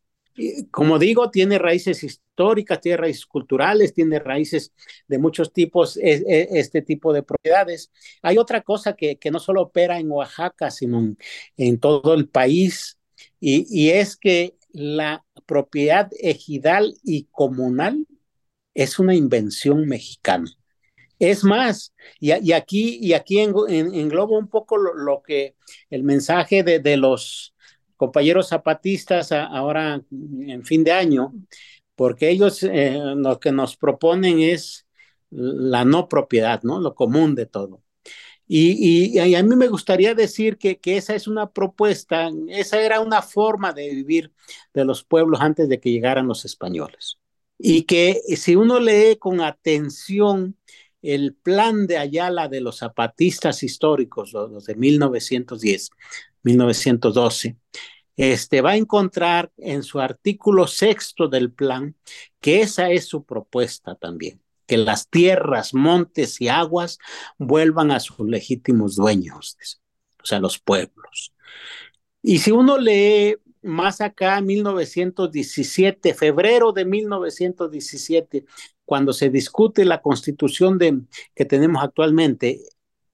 Como 0.71 1.00
digo, 1.00 1.32
tiene 1.32 1.58
raíces 1.58 2.04
históricas, 2.04 2.80
tiene 2.80 2.97
raíces 2.97 3.26
culturales, 3.26 3.93
tiene 3.93 4.19
raíces 4.19 4.73
de 5.08 5.17
muchos 5.17 5.52
tipos, 5.52 5.97
este 6.02 6.82
tipo 6.82 7.12
de 7.13 7.23
propiedades. 7.23 7.91
Hay 8.21 8.38
otra 8.38 8.62
cosa 8.62 8.95
que, 8.95 9.17
que 9.17 9.32
no 9.32 9.39
solo 9.39 9.63
opera 9.63 10.00
en 10.00 10.12
Oaxaca, 10.12 10.69
sino 10.69 11.00
en, 11.00 11.17
en 11.58 11.80
todo 11.80 12.13
el 12.13 12.30
país, 12.30 12.97
y, 13.39 13.65
y 13.69 13.89
es 13.91 14.15
que 14.15 14.56
la 14.71 15.26
propiedad 15.45 16.10
ejidal 16.19 16.93
y 17.04 17.28
comunal 17.32 18.06
es 18.73 19.00
una 19.00 19.15
invención 19.15 19.88
mexicana. 19.88 20.52
Es 21.19 21.43
más, 21.43 21.95
y, 22.19 22.32
aquí, 22.52 23.00
y 23.02 23.13
aquí 23.13 23.39
en, 23.39 23.56
englobo 23.69 24.38
un 24.38 24.47
poco 24.50 24.78
lo, 24.78 25.23
que 25.23 25.56
el 25.89 26.04
mensaje 26.04 26.62
de, 26.62 26.97
los 26.97 27.56
compañeros 27.98 28.50
zapatistas 28.50 29.32
ahora 29.32 30.02
en 30.12 30.64
fin 30.64 30.84
de 30.84 30.92
año, 30.92 31.34
porque 31.96 32.30
ellos 32.30 32.64
eh, 32.64 32.98
lo 33.16 33.40
que 33.40 33.52
nos 33.52 33.76
proponen 33.76 34.40
es 34.40 34.88
la 35.30 35.84
no 35.84 36.08
propiedad, 36.08 36.62
¿no? 36.64 36.80
Lo 36.80 36.96
común 36.96 37.36
de 37.36 37.48
todo. 37.48 37.84
Y, 38.50 39.20
a 39.20 39.44
mí 39.44 39.56
me 39.58 39.68
gustaría 39.68 40.16
decir 40.16 40.58
que, 40.58 40.80
que, 40.80 40.96
esa 40.96 41.16
es 41.16 41.28
una 41.28 41.52
propuesta, 41.52 42.32
esa 42.48 42.82
era 42.82 43.02
una 43.02 43.22
forma 43.22 43.74
de 43.74 43.90
vivir 43.90 44.32
de 44.74 44.86
los 44.86 45.04
pueblos 45.04 45.42
antes 45.42 45.68
de 45.68 45.82
que 45.82 45.92
llegaran 45.92 46.28
los 46.28 46.46
españoles. 46.46 47.18
Y 47.60 47.84
que 47.84 48.22
si 48.38 48.56
uno 48.56 48.80
lee 48.80 49.18
con 49.20 49.42
atención 49.42 50.56
el 51.02 51.36
plan 51.36 51.88
de 51.88 51.98
Ayala 51.98 52.48
de 52.48 52.62
los 52.62 52.78
zapatistas 52.78 53.64
históricos, 53.64 54.34
los 54.34 54.66
de 54.66 54.76
1910, 54.76 55.90
1912, 56.48 57.58
este, 58.16 58.62
va 58.62 58.72
a 58.72 58.78
encontrar 58.78 59.52
en 59.58 59.84
su 59.84 60.00
artículo 60.00 60.68
sexto 60.68 61.28
del 61.28 61.52
plan 61.52 61.96
que 62.42 62.62
esa 62.62 62.90
es 62.90 63.08
su 63.08 63.24
propuesta 63.24 63.96
también 63.96 64.42
que 64.68 64.78
las 64.78 65.10
tierras, 65.10 65.74
montes 65.74 66.42
y 66.42 66.50
aguas 66.50 67.00
vuelvan 67.40 67.90
a 67.92 68.00
sus 68.00 68.20
legítimos 68.28 68.96
dueños, 68.98 69.58
o 70.22 70.26
sea, 70.26 70.40
los 70.40 70.60
pueblos. 70.60 71.34
Y 72.22 72.40
si 72.40 72.52
uno 72.52 72.78
lee 72.78 73.38
más 73.62 74.02
acá, 74.02 74.42
1917, 74.42 76.14
febrero 76.14 76.74
de 76.74 76.86
1917, 76.86 78.46
cuando 78.86 79.14
se 79.14 79.30
discute 79.30 79.86
la 79.86 80.02
constitución 80.02 80.78
de, 80.78 81.02
que 81.34 81.46
tenemos 81.46 81.84
actualmente, 81.84 82.62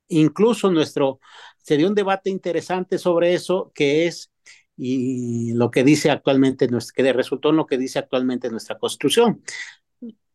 incluso 0.08 0.72
nuestro, 0.72 1.20
sería 1.64 1.88
un 1.88 1.96
debate 1.96 2.30
interesante 2.30 3.00
sobre 3.00 3.34
eso, 3.34 3.72
que 3.74 4.06
es 4.06 4.30
y 4.76 5.54
lo 5.54 5.70
que 5.70 5.84
dice 5.84 6.10
actualmente, 6.10 6.68
que 6.96 7.14
resultó 7.14 7.50
en 7.50 7.58
lo 7.58 7.66
que 7.66 7.78
dice 7.78 8.00
actualmente 8.00 8.50
nuestra 8.50 8.78
constitución 8.78 9.42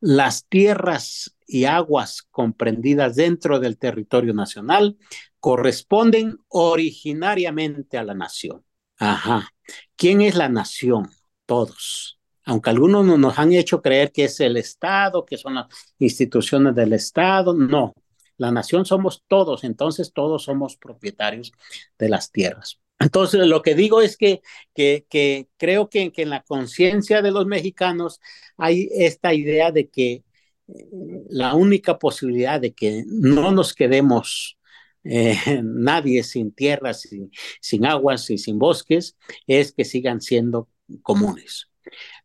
las 0.01 0.47
tierras 0.47 1.37
y 1.47 1.64
aguas 1.64 2.23
comprendidas 2.31 3.17
dentro 3.17 3.59
del 3.59 3.79
territorio 3.79 4.35
nacional 4.35 4.97
corresponden 5.41 6.38
originariamente 6.49 7.99
a 7.99 8.05
la 8.05 8.14
nación. 8.14 8.64
Ajá. 8.99 9.49
¿Quién 9.97 10.21
es 10.21 10.35
la 10.35 10.49
nación? 10.49 11.11
Todos. 11.47 12.19
Aunque 12.45 12.71
algunos 12.71 13.05
nos 13.05 13.38
han 13.38 13.53
hecho 13.53 13.83
creer 13.83 14.11
que 14.12 14.25
es 14.25 14.41
el 14.41 14.57
Estado, 14.57 15.25
que 15.25 15.37
son 15.37 15.57
las 15.57 15.67
instituciones 15.99 16.75
del 16.75 16.93
Estado, 16.95 17.55
no. 17.55 17.95
La 18.38 18.51
nación 18.51 18.87
somos 18.87 19.24
todos, 19.29 19.64
entonces 19.64 20.12
todos 20.12 20.44
somos 20.44 20.77
propietarios 20.77 21.53
de 21.98 22.09
las 22.09 22.33
tierras. 22.33 22.81
Entonces, 23.01 23.46
lo 23.46 23.62
que 23.62 23.74
digo 23.74 24.01
es 24.01 24.16
que, 24.16 24.40
que, 24.74 25.48
creo 25.57 25.88
que, 25.88 26.11
que, 26.11 26.22
en 26.22 26.31
la 26.31 26.42
conciencia 26.42 27.22
de 27.22 27.31
los 27.31 27.46
mexicanos 27.46 28.20
hay 28.57 28.88
esta 28.92 29.35
idea 29.35 29.70
de 29.70 29.88
que 29.88 30.24
eh, 30.68 30.88
la 31.29 31.55
única 31.55 31.98
posibilidad 31.98 32.61
de 32.61 32.74
que 32.74 33.05
no 33.07 33.53
nos 33.53 33.74
quedemos 33.74 34.59
eh, 35.05 35.37
nadie 35.62 36.22
sin 36.24 36.53
tierras, 36.53 37.03
sin, 37.03 37.31
sin 37.61 37.87
aguas 37.87 38.31
y 38.31 38.38
sin 38.38 38.59
bosques, 38.59 39.16
es 39.46 39.72
que 39.72 39.85
sigan 39.85 40.20
siendo 40.20 40.68
comunes. 41.03 41.68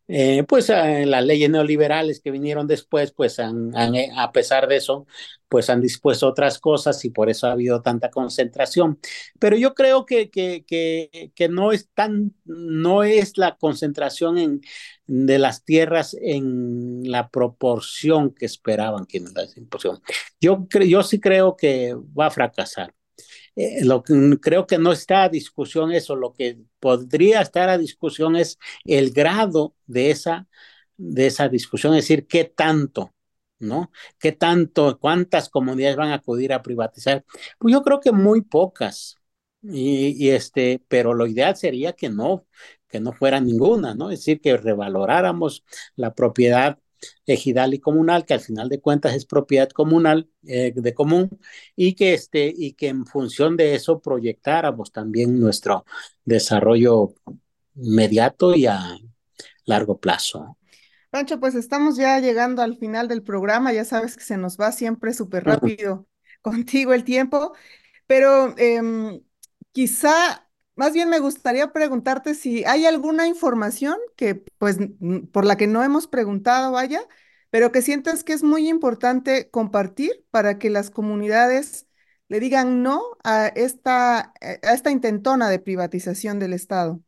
Eh, 0.06 0.44
pues 0.44 0.68
eh, 0.70 1.06
las 1.06 1.24
leyes 1.24 1.48
neoliberales 1.48 2.20
que 2.20 2.30
vinieron 2.30 2.66
después, 2.66 3.12
pues 3.12 3.38
eh, 3.38 4.10
a 4.16 4.32
pesar 4.32 4.68
de 4.68 4.76
eso, 4.76 5.06
pues 5.48 5.70
han 5.70 5.80
dispuesto 5.80 6.26
otras 6.28 6.58
cosas 6.58 7.04
y 7.04 7.10
por 7.10 7.30
eso 7.30 7.46
ha 7.46 7.52
habido 7.52 7.80
tanta 7.80 8.10
concentración. 8.10 8.98
Pero 9.38 9.56
yo 9.56 9.74
creo 9.74 10.04
que, 10.04 10.30
que, 10.30 10.64
que, 10.66 11.32
que 11.34 11.48
no 11.48 11.72
es 11.72 11.88
tan, 11.94 12.34
no 12.44 13.02
es 13.02 13.38
la 13.38 13.56
concentración 13.56 14.38
en, 14.38 14.60
de 15.06 15.38
las 15.38 15.64
tierras 15.64 16.16
en 16.20 17.10
la 17.10 17.28
proporción 17.28 18.34
que 18.34 18.46
esperaban 18.46 19.06
quienes 19.06 19.32
la 19.34 19.44
impusieron. 19.56 20.02
Yo, 20.40 20.66
yo 20.86 21.02
sí 21.02 21.20
creo 21.20 21.56
que 21.56 21.94
va 22.18 22.26
a 22.26 22.30
fracasar. 22.30 22.94
Eh, 23.56 23.84
lo 23.84 24.02
que 24.02 24.14
creo 24.40 24.66
que 24.66 24.78
no 24.78 24.92
está 24.92 25.24
a 25.24 25.28
discusión 25.28 25.92
eso, 25.92 26.16
lo 26.16 26.32
que 26.34 26.58
podría 26.80 27.40
estar 27.40 27.68
a 27.68 27.78
discusión 27.78 28.36
es 28.36 28.58
el 28.84 29.12
grado 29.12 29.76
de 29.86 30.10
esa, 30.10 30.48
de 30.96 31.26
esa 31.26 31.48
discusión, 31.48 31.94
es 31.94 32.04
decir, 32.04 32.26
qué 32.26 32.44
tanto, 32.44 33.14
¿no? 33.60 33.90
¿Qué 34.18 34.32
tanto, 34.32 34.98
cuántas 34.98 35.48
comunidades 35.48 35.96
van 35.96 36.10
a 36.10 36.14
acudir 36.16 36.52
a 36.52 36.62
privatizar? 36.62 37.24
Pues 37.58 37.72
yo 37.72 37.82
creo 37.82 38.00
que 38.00 38.12
muy 38.12 38.42
pocas. 38.42 39.16
Y, 39.62 40.10
y 40.26 40.30
este, 40.30 40.82
pero 40.88 41.14
lo 41.14 41.26
ideal 41.26 41.56
sería 41.56 41.94
que 41.94 42.10
no, 42.10 42.46
que 42.88 43.00
no 43.00 43.12
fuera 43.12 43.40
ninguna, 43.40 43.94
¿no? 43.94 44.10
Es 44.10 44.20
decir, 44.20 44.40
que 44.40 44.56
revaloráramos 44.56 45.64
la 45.96 46.14
propiedad 46.14 46.78
ejidal 47.26 47.74
y 47.74 47.80
comunal, 47.80 48.24
que 48.24 48.34
al 48.34 48.40
final 48.40 48.68
de 48.68 48.80
cuentas 48.80 49.14
es 49.14 49.26
propiedad 49.26 49.68
comunal, 49.68 50.30
eh, 50.46 50.72
de 50.74 50.94
común, 50.94 51.38
y 51.76 51.94
que, 51.94 52.14
este, 52.14 52.52
y 52.56 52.72
que 52.74 52.88
en 52.88 53.06
función 53.06 53.56
de 53.56 53.74
eso 53.74 54.00
proyectáramos 54.00 54.92
también 54.92 55.38
nuestro 55.38 55.84
desarrollo 56.24 57.14
inmediato 57.76 58.54
y 58.54 58.66
a 58.66 58.96
largo 59.64 59.98
plazo. 59.98 60.58
Pancho, 61.10 61.38
pues 61.38 61.54
estamos 61.54 61.96
ya 61.96 62.18
llegando 62.18 62.60
al 62.62 62.76
final 62.76 63.06
del 63.06 63.22
programa, 63.22 63.72
ya 63.72 63.84
sabes 63.84 64.16
que 64.16 64.24
se 64.24 64.36
nos 64.36 64.58
va 64.58 64.72
siempre 64.72 65.14
súper 65.14 65.44
rápido 65.44 66.08
contigo 66.42 66.92
el 66.92 67.04
tiempo, 67.04 67.54
pero 68.06 68.54
em, 68.58 69.22
quizá 69.72 70.43
más 70.76 70.92
bien 70.92 71.08
me 71.08 71.18
gustaría 71.20 71.72
preguntarte 71.72 72.34
si 72.34 72.64
hay 72.64 72.86
alguna 72.86 73.26
información 73.26 73.96
que, 74.16 74.34
pues, 74.58 74.78
por 75.32 75.44
la 75.44 75.56
que 75.56 75.66
no 75.66 75.82
hemos 75.82 76.06
preguntado, 76.06 76.72
vaya, 76.72 77.00
pero 77.50 77.70
que 77.72 77.82
sientas 77.82 78.24
que 78.24 78.32
es 78.32 78.42
muy 78.42 78.68
importante 78.68 79.48
compartir 79.50 80.24
para 80.30 80.58
que 80.58 80.70
las 80.70 80.90
comunidades 80.90 81.86
le 82.28 82.40
digan 82.40 82.82
no 82.82 83.02
a 83.22 83.46
esta, 83.48 84.32
a 84.40 84.72
esta 84.74 84.90
intentona 84.90 85.48
de 85.48 85.60
privatización 85.60 86.38
del 86.38 86.52
Estado. 86.52 87.00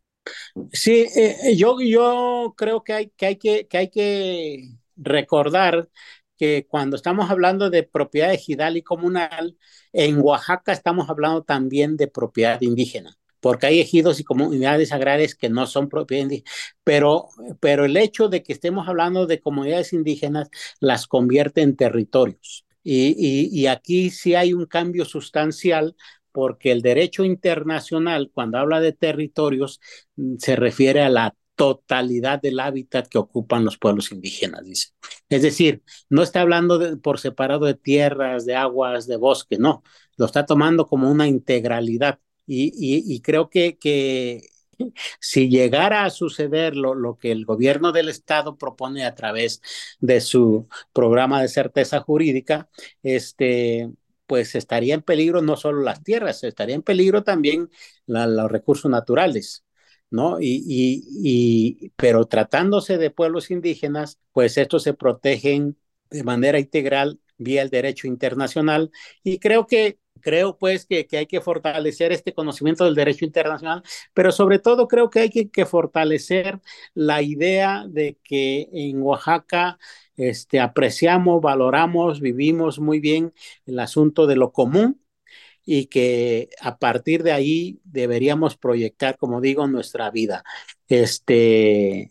Sí, 0.72 1.06
eh, 1.16 1.56
yo, 1.56 1.80
yo 1.80 2.54
creo 2.56 2.82
que 2.84 2.92
hay, 2.92 3.10
que, 3.10 3.26
hay 3.26 3.36
que, 3.36 3.66
que 3.66 3.78
hay 3.78 3.90
que 3.90 4.68
recordar 4.96 5.88
que 6.36 6.66
cuando 6.68 6.96
estamos 6.96 7.30
hablando 7.30 7.70
de 7.70 7.82
propiedad 7.82 8.32
ejidal 8.32 8.76
y 8.76 8.82
comunal, 8.82 9.56
en 9.92 10.20
Oaxaca 10.20 10.72
estamos 10.72 11.08
hablando 11.08 11.42
también 11.42 11.96
de 11.96 12.08
propiedad 12.08 12.60
indígena 12.60 13.16
porque 13.46 13.66
hay 13.66 13.78
ejidos 13.78 14.18
y 14.18 14.24
comunidades 14.24 14.90
agrarias 14.90 15.36
que 15.36 15.48
no 15.48 15.68
son 15.68 15.88
propiedad 15.88 16.24
indígena, 16.24 16.50
pero, 16.82 17.28
pero 17.60 17.84
el 17.84 17.96
hecho 17.96 18.28
de 18.28 18.42
que 18.42 18.52
estemos 18.52 18.88
hablando 18.88 19.28
de 19.28 19.38
comunidades 19.40 19.92
indígenas 19.92 20.48
las 20.80 21.06
convierte 21.06 21.60
en 21.62 21.76
territorios. 21.76 22.66
Y, 22.82 23.14
y, 23.52 23.68
aquí 23.68 24.10
sí 24.10 24.34
hay 24.34 24.52
un 24.52 24.66
cambio 24.66 25.04
sustancial 25.04 25.94
porque 26.32 26.72
el 26.72 26.82
derecho 26.82 27.22
internacional, 27.22 28.32
cuando 28.34 28.58
habla 28.58 28.80
de 28.80 28.92
territorios, 28.92 29.80
se 30.38 30.56
refiere 30.56 31.02
a 31.02 31.08
la 31.08 31.36
totalidad 31.54 32.42
del 32.42 32.58
hábitat 32.58 33.06
que 33.06 33.18
ocupan 33.18 33.64
los 33.64 33.78
pueblos 33.78 34.10
indígenas, 34.10 34.64
dice. 34.64 34.88
Es 35.28 35.42
decir, 35.42 35.84
no 36.10 36.24
está 36.24 36.40
hablando 36.40 37.00
por 37.00 37.20
separado 37.20 37.64
de 37.66 37.74
tierras, 37.74 38.44
de 38.44 38.56
aguas, 38.56 39.06
de 39.06 39.16
bosque, 39.16 39.56
no, 39.56 39.84
lo 40.16 40.26
está 40.26 40.46
tomando 40.46 40.88
como 40.88 41.08
una 41.08 41.28
integralidad. 41.28 42.18
Y, 42.46 43.20
creo 43.22 43.50
que, 43.50 43.76
que 43.78 44.48
si 45.20 45.48
llegara 45.48 46.04
a 46.04 46.10
suceder 46.10 46.76
lo, 46.76 46.94
lo, 46.94 47.16
que 47.18 47.32
el 47.32 47.44
gobierno 47.44 47.92
del 47.92 48.08
estado 48.08 48.56
propone 48.56 49.04
a 49.04 49.14
través 49.14 49.60
de 50.00 50.20
su 50.20 50.68
programa 50.92 51.42
de 51.42 51.48
certeza 51.48 52.00
jurídica, 52.00 52.68
este, 53.02 53.90
pues 54.26 54.54
estaría 54.54 54.94
en 54.94 55.02
peligro 55.02 55.42
no 55.42 55.56
solo 55.56 55.82
las 55.82 56.02
tierras, 56.02 56.44
estaría 56.44 56.74
en 56.74 56.82
peligro 56.82 57.22
también 57.22 57.70
los 58.06 58.50
recursos 58.50 58.90
naturales. 58.90 59.64
¿no? 60.10 60.40
Y, 60.40 60.62
y, 60.68 61.90
pero 61.96 62.26
tratándose 62.26 62.96
de 62.98 63.10
pueblos 63.10 63.50
indígenas, 63.50 64.20
pues 64.32 64.56
estos 64.56 64.84
se 64.84 64.94
protegen 64.94 65.76
de 66.10 66.22
manera 66.22 66.58
integral 66.60 67.20
vía 67.38 67.62
el 67.62 67.70
derecho 67.70 68.06
internacional 68.06 68.90
y 69.22 69.38
creo 69.38 69.66
que 69.66 69.98
creo 70.26 70.58
pues 70.58 70.86
que, 70.86 71.06
que, 71.06 71.18
hay 71.18 71.26
que 71.26 71.40
fortalecer 71.40 72.10
este 72.10 72.34
conocimiento 72.34 72.84
del 72.84 72.96
derecho 72.96 73.24
internacional, 73.24 73.84
pero 74.12 74.32
sobre 74.32 74.58
todo 74.58 74.88
creo 74.88 75.08
que 75.08 75.20
hay 75.20 75.30
que, 75.30 75.66
fortalecer 75.66 76.60
la 76.94 77.22
idea 77.22 77.84
de 77.88 78.18
que 78.24 78.68
en 78.72 79.00
Oaxaca 79.02 79.78
este, 80.16 80.58
apreciamos, 80.58 81.40
valoramos, 81.40 82.20
vivimos 82.20 82.80
muy 82.80 82.98
bien 82.98 83.32
el 83.66 83.78
asunto 83.78 84.26
de 84.26 84.34
lo 84.34 84.50
común 84.50 85.00
y 85.64 85.86
que 85.86 86.50
a 86.60 86.76
partir 86.78 87.22
de 87.22 87.30
ahí 87.30 87.80
deberíamos 87.84 88.56
proyectar, 88.56 89.18
como 89.18 89.40
digo, 89.40 89.68
nuestra 89.68 90.10
vida. 90.10 90.42
Este, 90.88 92.10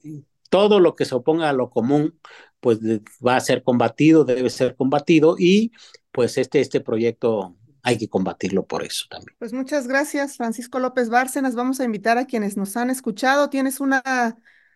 todo 0.50 0.80
lo 0.80 0.96
que 0.96 1.04
se 1.04 1.16
oponga 1.16 1.50
a 1.50 1.54
lo 1.54 1.70
común, 1.70 2.18
pues 2.62 2.80
va 3.26 3.36
a 3.36 3.42
ser 3.42 3.62
combatido, 3.62 4.24
debe 4.24 4.50
ser 4.50 4.76
combatido 4.78 5.36
y 5.38 5.74
pues 6.14 6.38
este, 6.38 6.62
este 6.62 6.80
proyecto 6.80 7.58
hay 7.86 8.00
que 8.00 8.10
combatirlo 8.10 8.66
por 8.66 8.84
eso 8.84 9.06
también. 9.10 9.36
Pues 9.38 9.54
muchas 9.54 9.88
gracias, 9.88 10.38
Francisco 10.38 10.80
López 10.80 11.10
Bárcenas. 11.10 11.54
Vamos 11.54 11.80
a 11.80 11.84
invitar 11.84 12.18
a 12.18 12.26
quienes 12.26 12.58
nos 12.58 12.76
han 12.78 12.90
escuchado. 12.90 13.52
Tienes 13.52 13.80
una, 13.80 14.02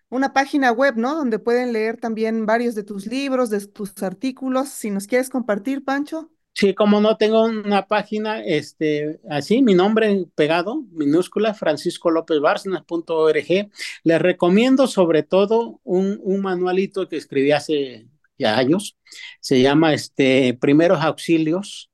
una 0.10 0.32
página 0.32 0.72
web, 0.72 0.96
¿no? 0.96 1.16
Donde 1.16 1.40
pueden 1.40 1.74
leer 1.74 2.00
también 2.00 2.46
varios 2.46 2.76
de 2.76 2.84
tus 2.84 3.08
libros, 3.08 3.50
de 3.50 3.66
tus 3.66 4.04
artículos. 4.04 4.70
Si 4.70 4.92
nos 4.92 5.08
quieres 5.08 5.32
compartir, 5.32 5.84
Pancho. 5.84 6.30
Sí, 6.54 6.76
como 6.76 7.02
no 7.02 7.18
tengo 7.18 7.46
una 7.46 7.88
página, 7.88 8.44
este, 8.44 9.20
así, 9.28 9.64
mi 9.64 9.74
nombre 9.74 10.26
pegado, 10.36 10.84
minúscula, 10.92 11.56
francisco 11.56 12.12
lópez 12.12 12.38
org. 12.38 13.70
Les 14.04 14.22
recomiendo 14.22 14.86
sobre 14.86 15.24
todo 15.24 15.80
un, 15.84 16.20
un 16.22 16.42
manualito 16.42 17.08
que 17.08 17.18
escribí 17.18 17.54
hace 17.54 18.08
ya 18.38 18.56
años. 18.56 18.98
Se 19.40 19.62
llama 19.62 19.94
este, 19.96 20.54
Primeros 20.54 21.02
Auxilios 21.02 21.89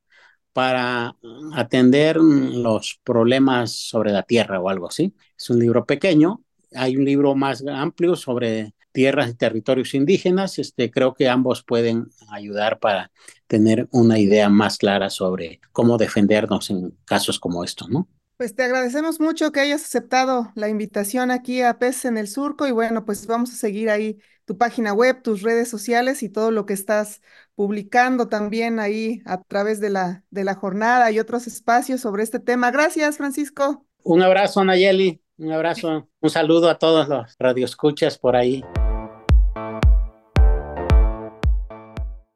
para 0.55 1.17
atender 1.51 2.15
los 2.15 2.97
problemas 3.03 3.73
sobre 3.73 4.13
la 4.13 4.23
tierra 4.23 4.57
o 4.61 4.69
algo 4.69 4.87
así. 4.87 5.13
Es 5.37 5.49
un 5.49 5.59
libro 5.59 5.85
pequeño. 5.85 6.45
Hay 6.73 6.95
un 6.95 7.03
libro 7.03 7.35
más 7.35 7.61
amplio 7.67 8.15
sobre 8.15 8.73
tierras 8.93 9.31
y 9.31 9.33
territorios 9.33 9.93
indígenas. 9.93 10.57
Este, 10.57 10.89
creo 10.89 11.13
que 11.13 11.27
ambos 11.27 11.61
pueden 11.61 12.07
ayudar 12.29 12.79
para 12.79 13.11
tener 13.47 13.89
una 13.91 14.17
idea 14.17 14.47
más 14.47 14.77
clara 14.77 15.09
sobre 15.09 15.59
cómo 15.73 15.97
defendernos 15.97 16.69
en 16.69 16.97
casos 17.03 17.37
como 17.37 17.65
estos, 17.65 17.89
¿no? 17.89 18.07
Pues 18.37 18.53
te 18.53 18.63
agradecemos 18.63 19.21
mucho 19.21 19.53
que 19.53 19.61
hayas 19.61 19.83
aceptado 19.83 20.51
la 20.55 20.67
invitación 20.67 21.31
aquí 21.31 21.61
a 21.61 21.79
PES 21.79 22.03
en 22.03 22.17
el 22.17 22.27
Surco 22.27 22.67
y 22.67 22.71
bueno, 22.71 23.05
pues 23.05 23.27
vamos 23.27 23.53
a 23.53 23.55
seguir 23.55 23.89
ahí 23.89 24.17
tu 24.43 24.57
página 24.57 24.91
web, 24.91 25.21
tus 25.21 25.41
redes 25.41 25.69
sociales 25.69 26.21
y 26.21 26.27
todo 26.27 26.51
lo 26.51 26.65
que 26.65 26.73
estás 26.73 27.21
publicando 27.55 28.27
también 28.27 28.81
ahí 28.81 29.21
a 29.25 29.41
través 29.41 29.79
de 29.79 29.89
la, 29.89 30.25
de 30.31 30.43
la 30.43 30.55
jornada 30.55 31.09
y 31.11 31.19
otros 31.19 31.47
espacios 31.47 32.01
sobre 32.01 32.23
este 32.23 32.39
tema. 32.39 32.71
Gracias, 32.71 33.15
Francisco. 33.15 33.85
Un 34.03 34.21
abrazo, 34.21 34.65
Nayeli. 34.65 35.21
Un 35.37 35.53
abrazo, 35.53 36.09
un 36.19 36.29
saludo 36.29 36.69
a 36.69 36.77
todos 36.77 37.07
los 37.07 37.35
radioescuchas 37.39 38.17
por 38.17 38.35
ahí. 38.35 38.65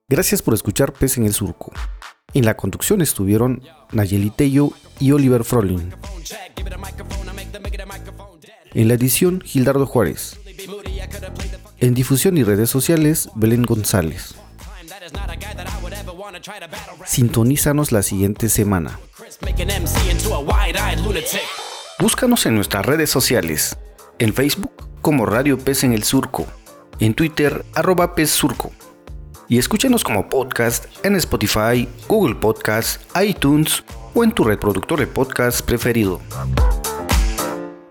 Gracias 0.07 0.41
por 0.41 0.53
escuchar 0.53 0.93
Pez 0.93 1.17
en 1.17 1.25
el 1.25 1.33
Surco. 1.33 1.73
En 2.33 2.45
la 2.45 2.55
conducción 2.55 3.01
estuvieron 3.01 3.63
Nayeli 3.91 4.29
Tello 4.29 4.71
y 4.99 5.11
Oliver 5.11 5.43
Frolin. 5.43 5.93
En 8.73 8.87
la 8.87 8.93
edición, 8.93 9.41
Gildardo 9.43 9.85
Juárez. 9.85 10.39
En 11.79 11.93
difusión 11.93 12.37
y 12.37 12.43
redes 12.43 12.69
sociales, 12.69 13.29
Belén 13.35 13.63
González. 13.63 14.35
Sintonízanos 17.05 17.91
la 17.91 18.03
siguiente 18.03 18.49
semana. 18.49 18.99
Búscanos 21.99 22.45
en 22.45 22.55
nuestras 22.55 22.85
redes 22.85 23.09
sociales. 23.09 23.77
En 24.19 24.33
Facebook 24.33 24.71
como 25.01 25.25
Radio 25.25 25.57
Pez 25.57 25.83
en 25.83 25.93
el 25.93 26.03
Surco. 26.03 26.45
En 26.99 27.15
Twitter, 27.15 27.65
arroba 27.73 28.13
Pez 28.13 28.29
Surco 28.29 28.71
y 29.49 29.57
escúchenos 29.57 30.03
como 30.03 30.29
podcast 30.29 30.85
en 31.03 31.15
Spotify, 31.15 31.87
Google 32.07 32.35
Podcast, 32.35 33.01
iTunes 33.21 33.83
o 34.13 34.23
en 34.23 34.31
tu 34.31 34.43
reproductor 34.43 34.99
de 34.99 35.07
podcast 35.07 35.61
preferido. 35.61 36.21